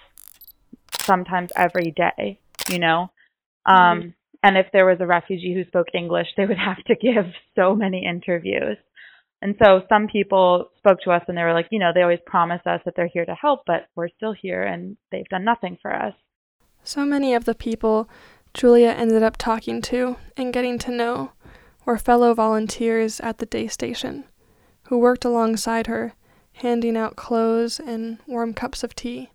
sometimes 1.01 1.51
every 1.57 1.93
day, 1.97 2.39
you 2.69 2.79
know. 2.79 3.11
Um, 3.67 3.77
mm-hmm. 3.77 4.09
And 4.45 4.57
if 4.57 4.67
there 4.73 4.87
was 4.87 4.99
a 5.01 5.07
refugee 5.07 5.55
who 5.55 5.65
spoke 5.65 5.89
English, 5.93 6.29
they 6.37 6.47
would 6.47 6.59
have 6.65 6.83
to 6.85 6.95
give 6.95 7.27
so 7.57 7.75
many 7.75 8.07
interviews. 8.07 8.79
And 9.43 9.57
so 9.63 9.83
some 9.89 10.07
people 10.07 10.71
spoke 10.79 11.01
to 11.03 11.11
us 11.11 11.23
and 11.27 11.37
they 11.37 11.43
were 11.43 11.55
like, 11.55 11.69
you 11.73 11.81
know, 11.81 11.91
they 11.93 12.03
always 12.03 12.21
promise 12.27 12.61
us 12.65 12.81
that 12.85 12.95
they're 12.95 13.11
here 13.13 13.25
to 13.25 13.35
help, 13.35 13.63
but 13.67 13.89
we're 13.97 14.11
still 14.17 14.35
here 14.41 14.63
and 14.63 14.97
they've 15.11 15.29
done 15.29 15.45
nothing 15.45 15.79
for 15.83 15.93
us. 15.93 16.15
So 16.85 17.05
many 17.05 17.35
of 17.35 17.45
the 17.45 17.55
people 17.55 18.09
Julia 18.55 18.89
ended 18.89 19.23
up 19.23 19.37
talking 19.37 19.81
to 19.83 20.17
and 20.37 20.53
getting 20.53 20.79
to 20.81 20.91
know 20.91 21.33
were 21.85 21.97
fellow 21.97 22.35
volunteers 22.35 23.21
at 23.21 23.39
the 23.39 23.47
day 23.47 23.69
station 23.69 24.25
who 24.89 24.99
worked 24.99 25.25
alongside 25.25 25.87
her, 25.87 26.15
handing 26.55 26.97
out 26.97 27.17
clothes 27.17 27.79
and 27.79 28.19
warm 28.27 28.53
cups 28.53 28.83
of 28.83 28.95
tea. 28.95 29.31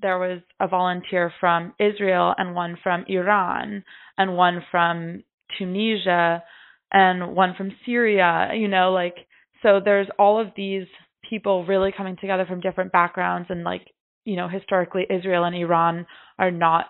There 0.00 0.18
was 0.18 0.40
a 0.60 0.68
volunteer 0.68 1.32
from 1.40 1.74
Israel 1.78 2.34
and 2.36 2.54
one 2.54 2.76
from 2.82 3.04
Iran 3.08 3.84
and 4.18 4.36
one 4.36 4.62
from 4.70 5.22
Tunisia 5.58 6.42
and 6.92 7.34
one 7.34 7.54
from 7.56 7.72
Syria, 7.86 8.50
you 8.54 8.68
know, 8.68 8.92
like 8.92 9.14
so 9.62 9.80
there's 9.82 10.08
all 10.18 10.40
of 10.40 10.48
these 10.56 10.86
people 11.28 11.64
really 11.64 11.92
coming 11.96 12.16
together 12.20 12.44
from 12.46 12.60
different 12.60 12.92
backgrounds 12.92 13.46
and 13.48 13.64
like 13.64 13.82
you 14.24 14.36
know 14.36 14.48
historically 14.48 15.06
Israel 15.08 15.44
and 15.44 15.56
Iran 15.56 16.06
are 16.38 16.50
not 16.50 16.86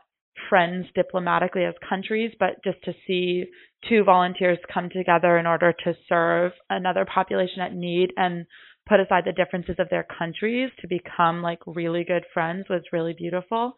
friends 0.49 0.87
diplomatically 0.95 1.64
as 1.64 1.75
countries 1.88 2.33
but 2.38 2.62
just 2.64 2.83
to 2.85 2.92
see 3.07 3.45
two 3.88 4.05
volunteers 4.05 4.59
come 4.73 4.88
together 4.88 5.38
in 5.38 5.47
order 5.47 5.73
to 5.85 5.95
serve 6.09 6.53
another 6.71 7.05
population 7.05 7.61
at 7.61 7.75
need 7.75 8.11
and 8.16 8.47
put 8.88 9.01
aside 9.01 9.25
the 9.25 9.33
differences 9.33 9.77
of 9.79 9.88
their 9.90 10.07
countries 10.18 10.71
to 10.81 10.88
become 10.88 11.42
like 11.42 11.61
really 11.66 12.05
good 12.05 12.25
friends 12.35 12.66
was 12.68 12.83
really 12.92 13.14
beautiful. 13.16 13.75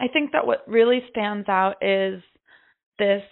I 0.00 0.08
think 0.08 0.32
that 0.32 0.46
what 0.46 0.64
really 0.66 1.02
stands 1.10 1.48
out 1.48 1.76
is 1.80 2.22
this 2.98 3.22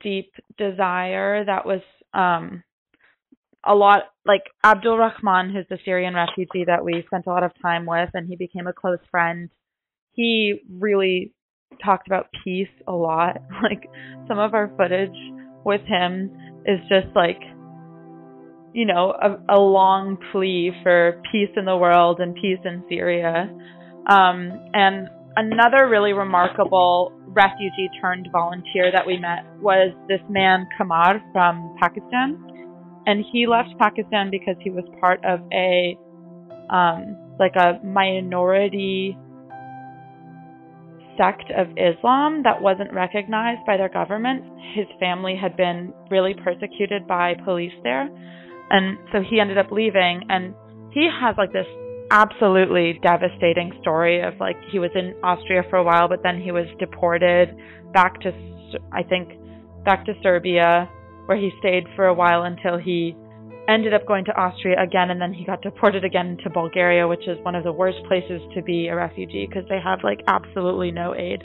deep 0.00 0.32
desire 0.58 1.44
that 1.44 1.66
was 1.66 1.80
um 2.14 2.62
a 3.64 3.74
lot 3.74 4.04
like 4.26 4.42
Abdul 4.64 4.98
Rahman, 4.98 5.50
who's 5.52 5.66
the 5.68 5.78
Syrian 5.84 6.14
refugee 6.14 6.64
that 6.66 6.84
we 6.84 7.04
spent 7.06 7.26
a 7.26 7.30
lot 7.30 7.44
of 7.44 7.52
time 7.62 7.86
with, 7.86 8.10
and 8.14 8.26
he 8.26 8.34
became 8.34 8.66
a 8.66 8.72
close 8.72 8.98
friend. 9.10 9.50
He 10.12 10.60
really 10.68 11.32
talked 11.84 12.06
about 12.06 12.28
peace 12.44 12.68
a 12.86 12.92
lot. 12.92 13.36
Like 13.62 13.88
some 14.28 14.38
of 14.38 14.54
our 14.54 14.72
footage 14.76 15.16
with 15.64 15.82
him 15.82 16.30
is 16.66 16.80
just 16.88 17.14
like, 17.14 17.40
you 18.72 18.86
know, 18.86 19.14
a, 19.22 19.56
a 19.56 19.60
long 19.60 20.18
plea 20.32 20.72
for 20.82 21.22
peace 21.30 21.50
in 21.56 21.64
the 21.64 21.76
world 21.76 22.20
and 22.20 22.34
peace 22.34 22.58
in 22.64 22.82
Syria. 22.88 23.48
Um, 24.10 24.50
and 24.74 25.08
another 25.36 25.88
really 25.88 26.12
remarkable 26.12 27.12
refugee 27.28 27.88
turned 28.00 28.28
volunteer 28.32 28.90
that 28.92 29.06
we 29.06 29.18
met 29.18 29.44
was 29.60 29.94
this 30.08 30.20
man 30.28 30.66
Kamar 30.76 31.22
from 31.32 31.76
Pakistan, 31.80 32.36
and 33.06 33.24
he 33.32 33.46
left 33.46 33.70
Pakistan 33.78 34.30
because 34.30 34.56
he 34.60 34.70
was 34.70 34.84
part 35.00 35.24
of 35.24 35.40
a 35.52 35.96
um, 36.70 37.16
like 37.38 37.54
a 37.56 37.84
minority 37.84 39.16
sect 41.16 41.50
of 41.56 41.68
Islam 41.76 42.42
that 42.44 42.60
wasn't 42.60 42.92
recognized 42.92 43.60
by 43.66 43.76
their 43.76 43.88
government. 43.88 44.44
His 44.74 44.86
family 44.98 45.36
had 45.40 45.56
been 45.56 45.92
really 46.10 46.34
persecuted 46.34 47.06
by 47.06 47.34
police 47.44 47.72
there, 47.82 48.08
and 48.70 48.98
so 49.12 49.20
he 49.20 49.40
ended 49.40 49.58
up 49.58 49.70
leaving. 49.70 50.22
And 50.28 50.54
he 50.92 51.08
has 51.20 51.34
like 51.38 51.52
this 51.52 51.66
absolutely 52.10 52.98
devastating 53.02 53.72
story 53.80 54.20
of 54.22 54.34
like 54.38 54.56
he 54.70 54.78
was 54.78 54.90
in 54.94 55.14
Austria 55.22 55.62
for 55.70 55.76
a 55.76 55.84
while, 55.84 56.08
but 56.08 56.22
then 56.22 56.40
he 56.40 56.52
was 56.52 56.66
deported 56.78 57.56
back 57.92 58.20
to, 58.20 58.32
I 58.92 59.02
think, 59.02 59.30
back 59.84 60.04
to 60.06 60.12
Serbia, 60.22 60.88
where 61.26 61.38
he 61.38 61.50
stayed 61.58 61.84
for 61.96 62.06
a 62.06 62.14
while 62.14 62.42
until 62.42 62.78
he 62.78 63.16
ended 63.68 63.94
up 63.94 64.06
going 64.06 64.24
to 64.24 64.32
Austria 64.32 64.76
again, 64.82 65.10
and 65.10 65.20
then 65.20 65.32
he 65.32 65.44
got 65.44 65.62
deported 65.62 66.04
again 66.04 66.36
to 66.42 66.50
Bulgaria, 66.50 67.06
which 67.06 67.26
is 67.28 67.38
one 67.44 67.54
of 67.54 67.64
the 67.64 67.72
worst 67.72 67.98
places 68.08 68.40
to 68.54 68.62
be 68.62 68.88
a 68.88 68.96
refugee 68.96 69.46
because 69.48 69.68
they 69.68 69.80
have 69.80 70.00
like 70.02 70.20
absolutely 70.26 70.90
no 70.90 71.14
aid. 71.14 71.42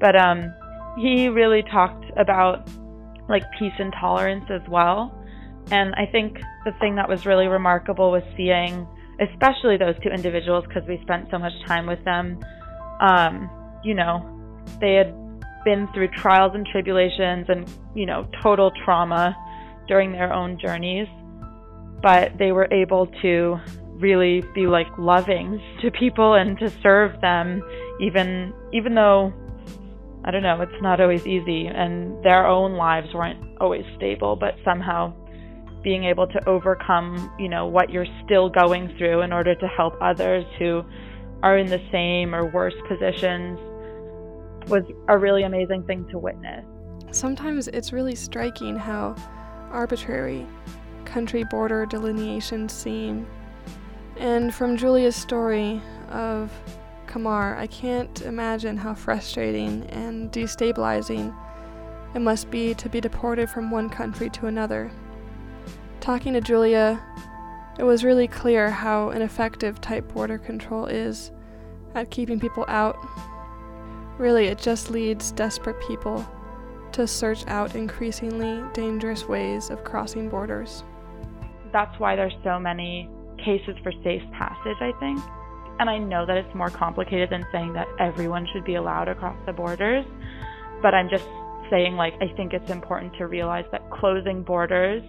But 0.00 0.16
um, 0.16 0.52
he 0.98 1.28
really 1.28 1.62
talked 1.62 2.04
about 2.16 2.68
like 3.28 3.42
peace 3.58 3.72
and 3.78 3.92
tolerance 4.00 4.44
as 4.50 4.62
well. 4.68 5.16
And 5.70 5.94
I 5.94 6.06
think 6.10 6.36
the 6.64 6.72
thing 6.80 6.96
that 6.96 7.08
was 7.08 7.24
really 7.24 7.46
remarkable 7.46 8.10
was 8.10 8.22
seeing 8.36 8.86
especially 9.20 9.76
those 9.76 9.94
two 10.02 10.10
individuals 10.10 10.64
because 10.66 10.82
we 10.88 10.98
spent 11.02 11.28
so 11.30 11.38
much 11.38 11.52
time 11.66 11.86
with 11.86 12.02
them. 12.04 12.38
Um, 13.00 13.50
you 13.84 13.94
know, 13.94 14.28
they 14.80 14.94
had 14.94 15.14
been 15.64 15.88
through 15.94 16.08
trials 16.08 16.52
and 16.54 16.66
tribulations 16.66 17.46
and, 17.48 17.68
you 17.94 18.06
know, 18.06 18.28
total 18.42 18.72
trauma 18.84 19.36
during 19.86 20.12
their 20.12 20.32
own 20.32 20.58
journeys, 20.58 21.08
but 22.02 22.36
they 22.38 22.52
were 22.52 22.68
able 22.70 23.06
to 23.22 23.58
really 23.94 24.42
be 24.54 24.66
like 24.66 24.86
loving 24.98 25.60
to 25.80 25.90
people 25.90 26.34
and 26.34 26.58
to 26.58 26.68
serve 26.82 27.20
them 27.20 27.62
even 28.00 28.52
even 28.72 28.94
though 28.94 29.32
I 30.24 30.30
don't 30.30 30.42
know, 30.42 30.60
it's 30.62 30.82
not 30.82 31.00
always 31.00 31.26
easy 31.26 31.66
and 31.66 32.22
their 32.24 32.46
own 32.46 32.74
lives 32.74 33.08
weren't 33.12 33.60
always 33.60 33.84
stable, 33.96 34.36
but 34.36 34.54
somehow 34.64 35.12
being 35.82 36.04
able 36.04 36.26
to 36.26 36.48
overcome, 36.48 37.30
you 37.38 37.48
know, 37.48 37.66
what 37.66 37.90
you're 37.90 38.06
still 38.24 38.48
going 38.48 38.94
through 38.96 39.20
in 39.20 39.34
order 39.34 39.54
to 39.54 39.68
help 39.68 39.94
others 40.00 40.46
who 40.58 40.82
are 41.42 41.58
in 41.58 41.66
the 41.68 41.80
same 41.92 42.34
or 42.34 42.50
worse 42.50 42.74
positions 42.88 43.58
was 44.68 44.82
a 45.08 45.18
really 45.18 45.42
amazing 45.42 45.84
thing 45.84 46.08
to 46.10 46.18
witness. 46.18 46.64
Sometimes 47.10 47.68
it's 47.68 47.92
really 47.92 48.14
striking 48.14 48.76
how 48.76 49.14
arbitrary 49.70 50.46
country 51.04 51.44
border 51.44 51.86
delineations 51.86 52.72
seem. 52.72 53.26
And 54.16 54.54
from 54.54 54.76
Julia's 54.76 55.16
story 55.16 55.80
of 56.10 56.52
Kamar, 57.06 57.56
I 57.56 57.66
can't 57.66 58.22
imagine 58.22 58.76
how 58.76 58.94
frustrating 58.94 59.84
and 59.90 60.32
destabilizing 60.32 61.34
it 62.14 62.20
must 62.20 62.50
be 62.50 62.74
to 62.74 62.88
be 62.88 63.00
deported 63.00 63.50
from 63.50 63.70
one 63.70 63.90
country 63.90 64.30
to 64.30 64.46
another. 64.46 64.90
Talking 66.00 66.32
to 66.34 66.40
Julia, 66.40 67.02
it 67.78 67.82
was 67.82 68.04
really 68.04 68.28
clear 68.28 68.70
how 68.70 69.10
ineffective 69.10 69.80
tight 69.80 70.06
border 70.08 70.38
control 70.38 70.86
is 70.86 71.32
at 71.94 72.10
keeping 72.10 72.38
people 72.38 72.64
out. 72.68 72.96
Really, 74.18 74.46
it 74.46 74.58
just 74.58 74.90
leads 74.90 75.32
desperate 75.32 75.80
people 75.88 76.24
to 76.92 77.06
search 77.06 77.44
out 77.48 77.74
increasingly 77.74 78.62
dangerous 78.72 79.26
ways 79.26 79.70
of 79.70 79.82
crossing 79.82 80.28
borders. 80.28 80.84
That's 81.74 81.98
why 82.00 82.16
there's 82.16 82.32
so 82.42 82.58
many 82.58 83.10
cases 83.36 83.76
for 83.82 83.92
safe 84.02 84.22
passage, 84.32 84.78
I 84.80 84.92
think. 84.98 85.20
And 85.78 85.90
I 85.90 85.98
know 85.98 86.24
that 86.24 86.38
it's 86.38 86.54
more 86.54 86.70
complicated 86.70 87.28
than 87.30 87.44
saying 87.52 87.74
that 87.74 87.88
everyone 88.00 88.46
should 88.54 88.64
be 88.64 88.76
allowed 88.76 89.08
across 89.08 89.36
the 89.44 89.52
borders, 89.52 90.06
but 90.80 90.94
I'm 90.94 91.10
just 91.10 91.26
saying, 91.68 91.96
like, 91.96 92.14
I 92.22 92.34
think 92.36 92.54
it's 92.54 92.70
important 92.70 93.12
to 93.18 93.26
realize 93.26 93.64
that 93.72 93.90
closing 93.90 94.42
borders 94.42 95.02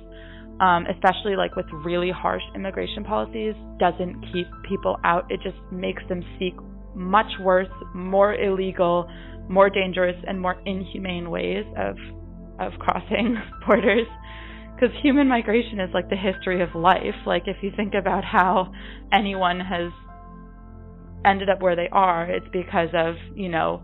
um, 0.60 0.86
especially 0.88 1.36
like 1.36 1.56
with 1.56 1.66
really 1.84 2.12
harsh 2.12 2.44
immigration 2.54 3.04
policies, 3.04 3.56
doesn't 3.80 4.22
keep 4.32 4.48
people 4.68 4.98
out. 5.04 5.30
It 5.30 5.42
just 5.44 5.58
makes 5.72 6.02
them 6.08 6.24
seek 6.40 6.54
much 6.94 7.32
worse, 7.42 7.68
more 7.94 8.36
illegal, 8.36 9.10
more 9.50 9.70
dangerous, 9.70 10.16
and 10.28 10.40
more 10.40 10.56
inhumane 10.66 11.30
ways 11.30 11.66
of 11.78 11.98
of 12.60 12.72
crossing 12.80 13.36
borders. 13.68 14.08
Because 14.76 14.96
human 15.02 15.28
migration 15.28 15.80
is 15.80 15.90
like 15.94 16.10
the 16.10 16.18
history 16.18 16.62
of 16.62 16.76
life. 16.76 17.16
Like 17.26 17.44
if 17.48 17.58
you 17.62 17.72
think 17.76 17.94
about 17.94 18.24
how 18.26 18.72
anyone 19.14 19.60
has 19.60 19.92
ended 21.26 21.50
up 21.50 21.62
where 21.62 21.76
they 21.76 21.90
are, 21.92 22.30
it's 22.30 22.46
because 22.52 22.90
of 22.94 23.16
you 23.36 23.50
know 23.50 23.82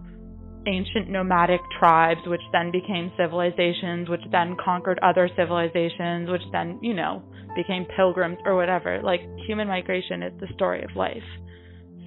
ancient 0.67 1.09
nomadic 1.09 1.61
tribes, 1.79 2.21
which 2.27 2.41
then 2.51 2.71
became 2.71 3.11
civilizations, 3.17 4.09
which 4.09 4.21
then 4.31 4.55
conquered 4.63 4.99
other 5.01 5.29
civilizations, 5.35 6.29
which 6.29 6.41
then, 6.51 6.79
you 6.81 6.93
know, 6.93 7.23
became 7.55 7.85
pilgrims 7.95 8.37
or 8.45 8.55
whatever. 8.55 9.01
Like 9.03 9.21
human 9.47 9.67
migration 9.67 10.23
is 10.23 10.33
the 10.39 10.47
story 10.53 10.83
of 10.83 10.95
life. 10.95 11.23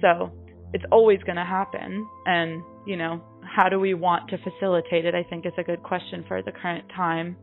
So 0.01 0.31
it's 0.73 0.83
always 0.91 1.19
going 1.25 1.37
to 1.37 1.45
happen. 1.45 2.07
And, 2.25 2.63
you 2.85 2.97
know, 2.97 3.21
how 3.43 3.69
do 3.69 3.79
we 3.79 3.93
want 3.93 4.29
to 4.29 4.37
facilitate 4.37 5.05
it? 5.05 5.15
I 5.15 5.23
think 5.23 5.45
is 5.45 5.53
a 5.57 5.63
good 5.63 5.83
question 5.83 6.23
for 6.27 6.41
the 6.41 6.51
current 6.51 6.85
time, 6.95 7.37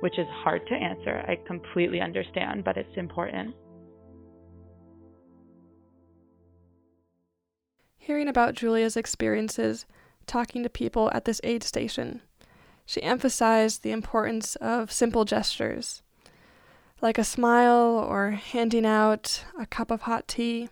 which 0.00 0.18
is 0.18 0.26
hard 0.44 0.66
to 0.68 0.74
answer. 0.74 1.24
I 1.26 1.36
completely 1.46 2.00
understand, 2.00 2.64
but 2.64 2.76
it's 2.76 2.96
important. 2.96 3.54
Hearing 7.96 8.28
about 8.28 8.54
Julia's 8.54 8.96
experiences 8.96 9.86
talking 10.26 10.62
to 10.62 10.68
people 10.68 11.10
at 11.12 11.24
this 11.24 11.40
aid 11.42 11.62
station. 11.62 12.22
She 12.84 13.02
emphasized 13.02 13.82
the 13.82 13.90
importance 13.90 14.54
of 14.56 14.92
simple 14.92 15.24
gestures, 15.24 16.02
like 17.02 17.18
a 17.18 17.24
smile 17.24 17.98
or 18.08 18.30
handing 18.30 18.86
out 18.86 19.44
a 19.58 19.66
cup 19.66 19.90
of 19.90 20.02
hot 20.02 20.28
tea, 20.28 20.68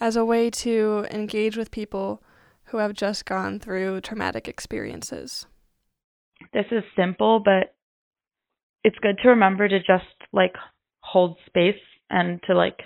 as 0.00 0.16
a 0.16 0.24
way 0.24 0.50
to 0.50 1.06
engage 1.10 1.56
with 1.56 1.70
people 1.70 2.22
who 2.64 2.76
have 2.78 2.92
just 2.92 3.24
gone 3.24 3.58
through 3.58 4.02
traumatic 4.02 4.48
experiences. 4.48 5.46
This 6.52 6.66
is 6.70 6.82
simple, 6.94 7.40
but 7.40 7.74
it's 8.84 8.98
good 9.00 9.18
to 9.22 9.30
remember 9.30 9.66
to 9.66 9.78
just 9.78 10.04
like 10.32 10.54
hold 11.00 11.36
space 11.46 11.80
and 12.10 12.40
to 12.46 12.54
like, 12.54 12.78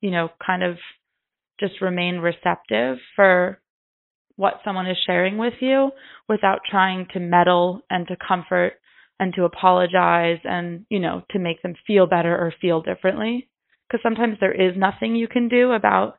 you 0.00 0.10
know, 0.10 0.28
kind 0.44 0.62
of 0.62 0.76
just 1.58 1.80
remain 1.82 2.16
receptive 2.16 2.98
for 3.16 3.60
what 4.36 4.60
someone 4.64 4.86
is 4.86 4.96
sharing 5.06 5.36
with 5.36 5.54
you 5.60 5.90
without 6.28 6.60
trying 6.70 7.06
to 7.12 7.20
meddle 7.20 7.82
and 7.90 8.06
to 8.08 8.16
comfort 8.26 8.74
and 9.18 9.34
to 9.34 9.44
apologize 9.44 10.38
and, 10.44 10.86
you 10.88 10.98
know, 10.98 11.22
to 11.30 11.38
make 11.38 11.60
them 11.62 11.74
feel 11.86 12.06
better 12.06 12.34
or 12.34 12.54
feel 12.60 12.80
differently. 12.80 13.48
Because 13.86 14.02
sometimes 14.02 14.38
there 14.40 14.54
is 14.54 14.76
nothing 14.78 15.14
you 15.14 15.28
can 15.28 15.48
do 15.48 15.72
about 15.72 16.16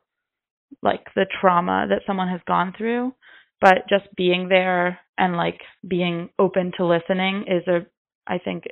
like 0.82 1.04
the 1.16 1.26
trauma 1.40 1.86
that 1.88 2.02
someone 2.06 2.28
has 2.28 2.40
gone 2.46 2.72
through, 2.76 3.12
but 3.60 3.88
just 3.88 4.04
being 4.16 4.48
there 4.48 5.00
and 5.18 5.36
like 5.36 5.60
being 5.86 6.28
open 6.38 6.72
to 6.76 6.86
listening 6.86 7.44
is 7.48 7.66
a, 7.66 7.86
I 8.26 8.38
think, 8.38 8.64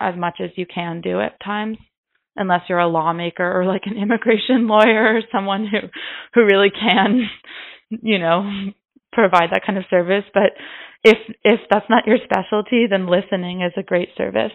as 0.00 0.14
much 0.16 0.40
as 0.42 0.50
you 0.56 0.66
can 0.66 1.00
do 1.00 1.20
at 1.20 1.42
times 1.44 1.78
unless 2.36 2.62
you're 2.68 2.78
a 2.78 2.88
lawmaker 2.88 3.60
or 3.60 3.64
like 3.64 3.82
an 3.84 3.96
immigration 4.02 4.66
lawyer 4.66 5.16
or 5.16 5.20
someone 5.32 5.66
who 5.66 5.88
who 6.34 6.44
really 6.44 6.70
can 6.70 7.28
you 7.90 8.18
know 8.18 8.70
provide 9.12 9.50
that 9.52 9.62
kind 9.66 9.78
of 9.78 9.84
service. 9.90 10.24
But 10.32 10.52
if 11.04 11.18
if 11.44 11.60
that's 11.70 11.90
not 11.90 12.06
your 12.06 12.18
specialty, 12.24 12.86
then 12.88 13.06
listening 13.06 13.62
is 13.62 13.72
a 13.76 13.82
great 13.82 14.08
service. 14.16 14.52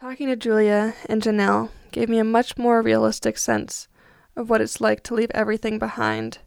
Talking 0.00 0.28
to 0.28 0.36
Julia 0.36 0.94
and 1.08 1.22
Jenelle 1.22 1.70
gave 1.90 2.08
me 2.08 2.18
a 2.18 2.24
much 2.24 2.58
more 2.58 2.82
realistic 2.82 3.38
sense 3.38 3.88
of 4.36 4.50
what 4.50 4.60
it's 4.60 4.80
like 4.80 5.02
to 5.04 5.14
leave 5.14 5.30
everything 5.32 5.78
behind 5.78 6.38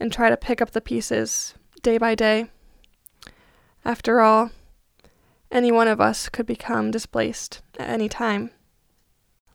and 0.00 0.12
try 0.12 0.28
to 0.28 0.36
pick 0.36 0.60
up 0.60 0.72
the 0.72 0.80
pieces 0.80 1.54
day 1.82 1.98
by 1.98 2.16
day. 2.16 2.50
After 3.84 4.20
all, 4.20 4.50
any 5.50 5.72
one 5.72 5.88
of 5.88 6.00
us 6.00 6.28
could 6.28 6.46
become 6.46 6.90
displaced 6.90 7.62
at 7.78 7.88
any 7.88 8.08
time. 8.08 8.50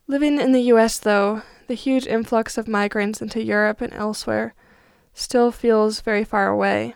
Living 0.08 0.40
in 0.40 0.52
the 0.52 0.62
US, 0.74 1.00
though, 1.00 1.44
the 1.68 1.74
huge 1.74 2.08
influx 2.08 2.58
of 2.58 2.68
migrants 2.68 3.22
into 3.22 3.44
Europe 3.44 3.82
and 3.82 3.94
elsewhere 3.94 4.54
still 5.14 5.52
feels 5.52 6.02
very 6.02 6.24
far 6.24 6.48
away. 6.48 6.96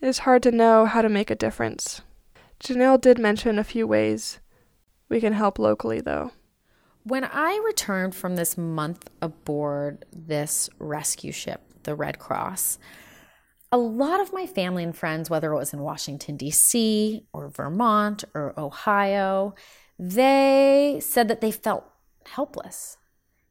It 0.00 0.08
is 0.08 0.18
hard 0.18 0.42
to 0.44 0.50
know 0.50 0.86
how 0.86 1.02
to 1.02 1.08
make 1.08 1.30
a 1.30 1.34
difference. 1.34 2.02
Jenelle 2.60 3.00
did 3.00 3.18
mention 3.18 3.58
a 3.58 3.64
few 3.64 3.86
ways 3.86 4.38
we 5.08 5.20
can 5.20 5.32
help 5.32 5.58
locally, 5.58 6.00
though. 6.00 6.32
When 7.02 7.24
I 7.24 7.60
returned 7.64 8.14
from 8.14 8.36
this 8.36 8.56
month 8.56 9.10
aboard 9.20 10.04
this 10.12 10.70
rescue 10.78 11.32
ship, 11.32 11.60
the 11.82 11.94
Red 11.94 12.18
Cross, 12.18 12.78
a 13.74 13.76
lot 13.76 14.20
of 14.20 14.32
my 14.32 14.46
family 14.46 14.84
and 14.84 14.96
friends, 14.96 15.28
whether 15.28 15.52
it 15.52 15.56
was 15.56 15.72
in 15.72 15.80
Washington, 15.80 16.36
D.C., 16.36 17.26
or 17.32 17.48
Vermont, 17.48 18.22
or 18.32 18.54
Ohio, 18.56 19.56
they 19.98 21.00
said 21.02 21.26
that 21.26 21.40
they 21.40 21.50
felt 21.50 21.84
helpless. 22.24 22.96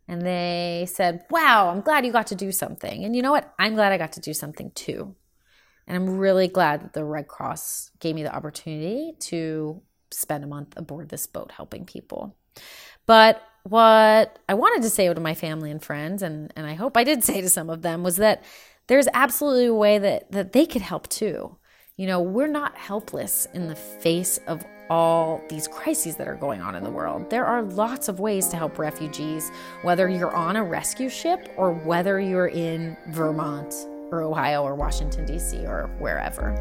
And 0.08 0.22
they 0.22 0.88
said, 0.90 1.26
Wow, 1.30 1.70
I'm 1.70 1.82
glad 1.82 2.06
you 2.06 2.14
got 2.14 2.28
to 2.28 2.36
do 2.36 2.54
something. 2.54 3.04
And 3.04 3.18
you 3.18 3.22
know 3.22 3.34
what? 3.34 3.54
I'm 3.60 3.76
glad 3.76 3.92
I 3.92 3.98
got 3.98 4.14
to 4.14 4.22
do 4.22 4.34
something 4.34 4.72
too. 4.72 5.14
And 5.88 5.98
I'm 5.98 6.18
really 6.18 6.48
glad 6.48 6.84
that 6.84 6.94
the 6.94 7.04
Red 7.04 7.28
Cross 7.28 7.92
gave 8.00 8.16
me 8.16 8.24
the 8.24 8.34
opportunity 8.34 9.16
to 9.20 9.82
spend 10.10 10.46
a 10.46 10.48
month 10.48 10.74
aboard 10.78 11.10
this 11.10 11.28
boat 11.28 11.52
helping 11.52 11.86
people. 11.86 12.38
But 13.06 13.42
what 13.64 14.40
I 14.48 14.54
wanted 14.54 14.84
to 14.84 14.90
say 14.90 15.14
to 15.14 15.20
my 15.20 15.34
family 15.34 15.70
and 15.70 15.84
friends, 15.84 16.22
and, 16.22 16.54
and 16.56 16.66
I 16.66 16.76
hope 16.76 16.96
I 16.96 17.04
did 17.04 17.24
say 17.26 17.42
to 17.42 17.50
some 17.50 17.70
of 17.70 17.82
them, 17.82 18.04
was 18.04 18.16
that 18.18 18.42
there's 18.94 19.08
absolutely 19.16 19.66
a 19.66 19.74
way 19.74 19.98
that, 19.98 20.32
that 20.32 20.52
they 20.52 20.68
could 20.68 20.84
help 20.84 21.10
too. 21.10 21.58
You 21.98 22.06
know, 22.06 22.22
we're 22.22 22.46
not 22.46 22.78
helpless 22.78 23.48
in 23.56 23.68
the 23.68 23.76
face 23.76 24.38
of 24.46 24.64
all 24.88 25.42
these 25.50 25.68
crises 25.68 26.16
that 26.18 26.28
are 26.28 26.36
going 26.36 26.62
on 26.62 26.76
in 26.76 26.84
the 26.84 26.92
world. 26.92 27.28
There 27.32 27.44
are 27.44 27.64
lots 27.64 28.08
of 28.08 28.20
ways 28.20 28.50
to 28.50 28.56
help 28.56 28.78
refugees, 28.78 29.50
whether 29.82 30.08
you're 30.08 30.36
on 30.36 30.58
a 30.58 30.64
rescue 30.64 31.10
ship 31.10 31.52
or 31.58 31.74
whether 31.74 32.20
you're 32.20 32.50
in 32.50 32.96
Vermont 33.08 33.74
or 34.12 34.22
Ohio 34.22 34.62
or 34.62 34.76
Washington, 34.76 35.26
D.C., 35.26 35.66
or 35.66 35.90
wherever. 35.98 36.54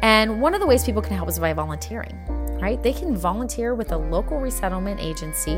And 0.00 0.40
one 0.40 0.54
of 0.54 0.60
the 0.60 0.66
ways 0.66 0.82
people 0.82 1.02
can 1.02 1.14
help 1.14 1.28
is 1.28 1.38
by 1.38 1.52
volunteering, 1.52 2.18
right? 2.58 2.82
They 2.82 2.94
can 2.94 3.14
volunteer 3.14 3.74
with 3.74 3.92
a 3.92 3.98
local 3.98 4.40
resettlement 4.40 4.98
agency 4.98 5.56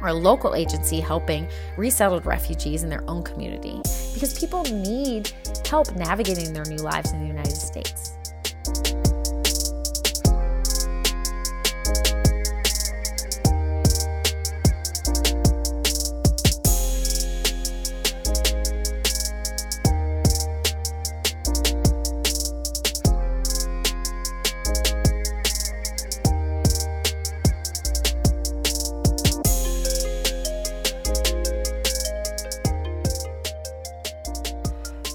or 0.00 0.08
a 0.10 0.14
local 0.14 0.54
agency 0.54 1.00
helping 1.00 1.48
resettled 1.76 2.24
refugees 2.24 2.84
in 2.84 2.88
their 2.88 3.02
own 3.10 3.24
community 3.24 3.82
because 4.18 4.36
people 4.36 4.64
need 4.64 5.30
help 5.64 5.94
navigating 5.94 6.52
their 6.52 6.64
new 6.64 6.78
lives 6.78 7.12
in 7.12 7.20
the 7.20 7.26
United 7.26 7.54
States. 7.54 8.18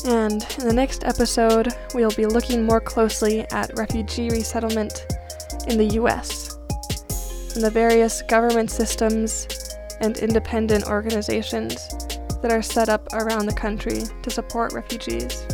And 0.06 0.46
in 0.60 0.68
the 0.68 0.74
next 0.74 1.06
episode, 1.06 1.70
we'll 1.94 2.12
be 2.12 2.26
looking 2.26 2.64
more 2.64 2.82
closely 2.82 3.50
at 3.52 3.78
refugee 3.78 4.30
resettlement 4.30 5.06
in 5.68 5.78
the 5.78 5.96
US 6.02 6.58
and 7.56 7.64
the 7.64 7.72
various 7.72 8.22
government 8.24 8.70
systems 8.70 9.48
and 10.02 10.18
independent 10.18 10.88
organizations 10.88 11.88
that 12.42 12.52
are 12.52 12.62
set 12.62 12.90
up 12.90 13.08
around 13.14 13.46
the 13.46 13.54
country 13.54 14.04
to 14.22 14.30
support 14.30 14.74
refugees. 14.74 15.48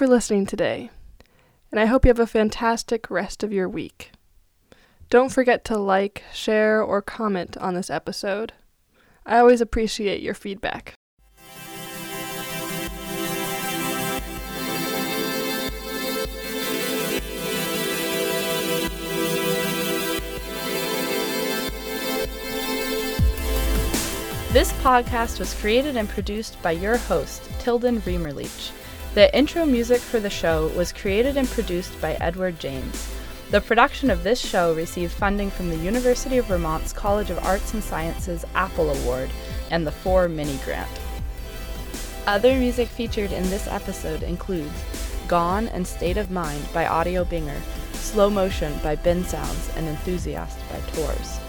For 0.00 0.06
listening 0.06 0.46
today, 0.46 0.88
and 1.70 1.78
I 1.78 1.84
hope 1.84 2.06
you 2.06 2.08
have 2.08 2.18
a 2.18 2.26
fantastic 2.26 3.10
rest 3.10 3.42
of 3.42 3.52
your 3.52 3.68
week. 3.68 4.12
Don't 5.10 5.30
forget 5.30 5.62
to 5.66 5.76
like, 5.76 6.24
share, 6.32 6.82
or 6.82 7.02
comment 7.02 7.58
on 7.58 7.74
this 7.74 7.90
episode. 7.90 8.54
I 9.26 9.36
always 9.40 9.60
appreciate 9.60 10.22
your 10.22 10.32
feedback. 10.32 10.94
This 24.50 24.72
podcast 24.80 25.38
was 25.38 25.52
created 25.60 25.98
and 25.98 26.08
produced 26.08 26.56
by 26.62 26.70
your 26.70 26.96
host, 26.96 27.50
Tilden 27.58 28.00
Reamerleach. 28.00 28.79
The 29.12 29.36
intro 29.36 29.66
music 29.66 30.00
for 30.00 30.20
the 30.20 30.30
show 30.30 30.68
was 30.76 30.92
created 30.92 31.36
and 31.36 31.48
produced 31.48 32.00
by 32.00 32.12
Edward 32.20 32.60
James. 32.60 33.12
The 33.50 33.60
production 33.60 34.08
of 34.08 34.22
this 34.22 34.38
show 34.38 34.72
received 34.72 35.12
funding 35.12 35.50
from 35.50 35.68
the 35.68 35.76
University 35.78 36.38
of 36.38 36.46
Vermont's 36.46 36.92
College 36.92 37.28
of 37.30 37.44
Arts 37.44 37.74
and 37.74 37.82
Sciences 37.82 38.44
Apple 38.54 38.88
Award 38.88 39.28
and 39.72 39.84
the 39.84 39.90
Four 39.90 40.28
Mini 40.28 40.56
Grant. 40.64 40.88
Other 42.28 42.54
music 42.54 42.86
featured 42.86 43.32
in 43.32 43.42
this 43.50 43.66
episode 43.66 44.22
includes 44.22 44.84
Gone 45.26 45.66
and 45.68 45.84
State 45.84 46.16
of 46.16 46.30
Mind 46.30 46.62
by 46.72 46.86
Audio 46.86 47.24
Binger, 47.24 47.60
Slow 47.94 48.30
Motion 48.30 48.72
by 48.84 48.94
Bensound, 48.94 49.76
and 49.76 49.88
Enthusiast 49.88 50.56
by 50.70 50.78
Tours. 50.92 51.40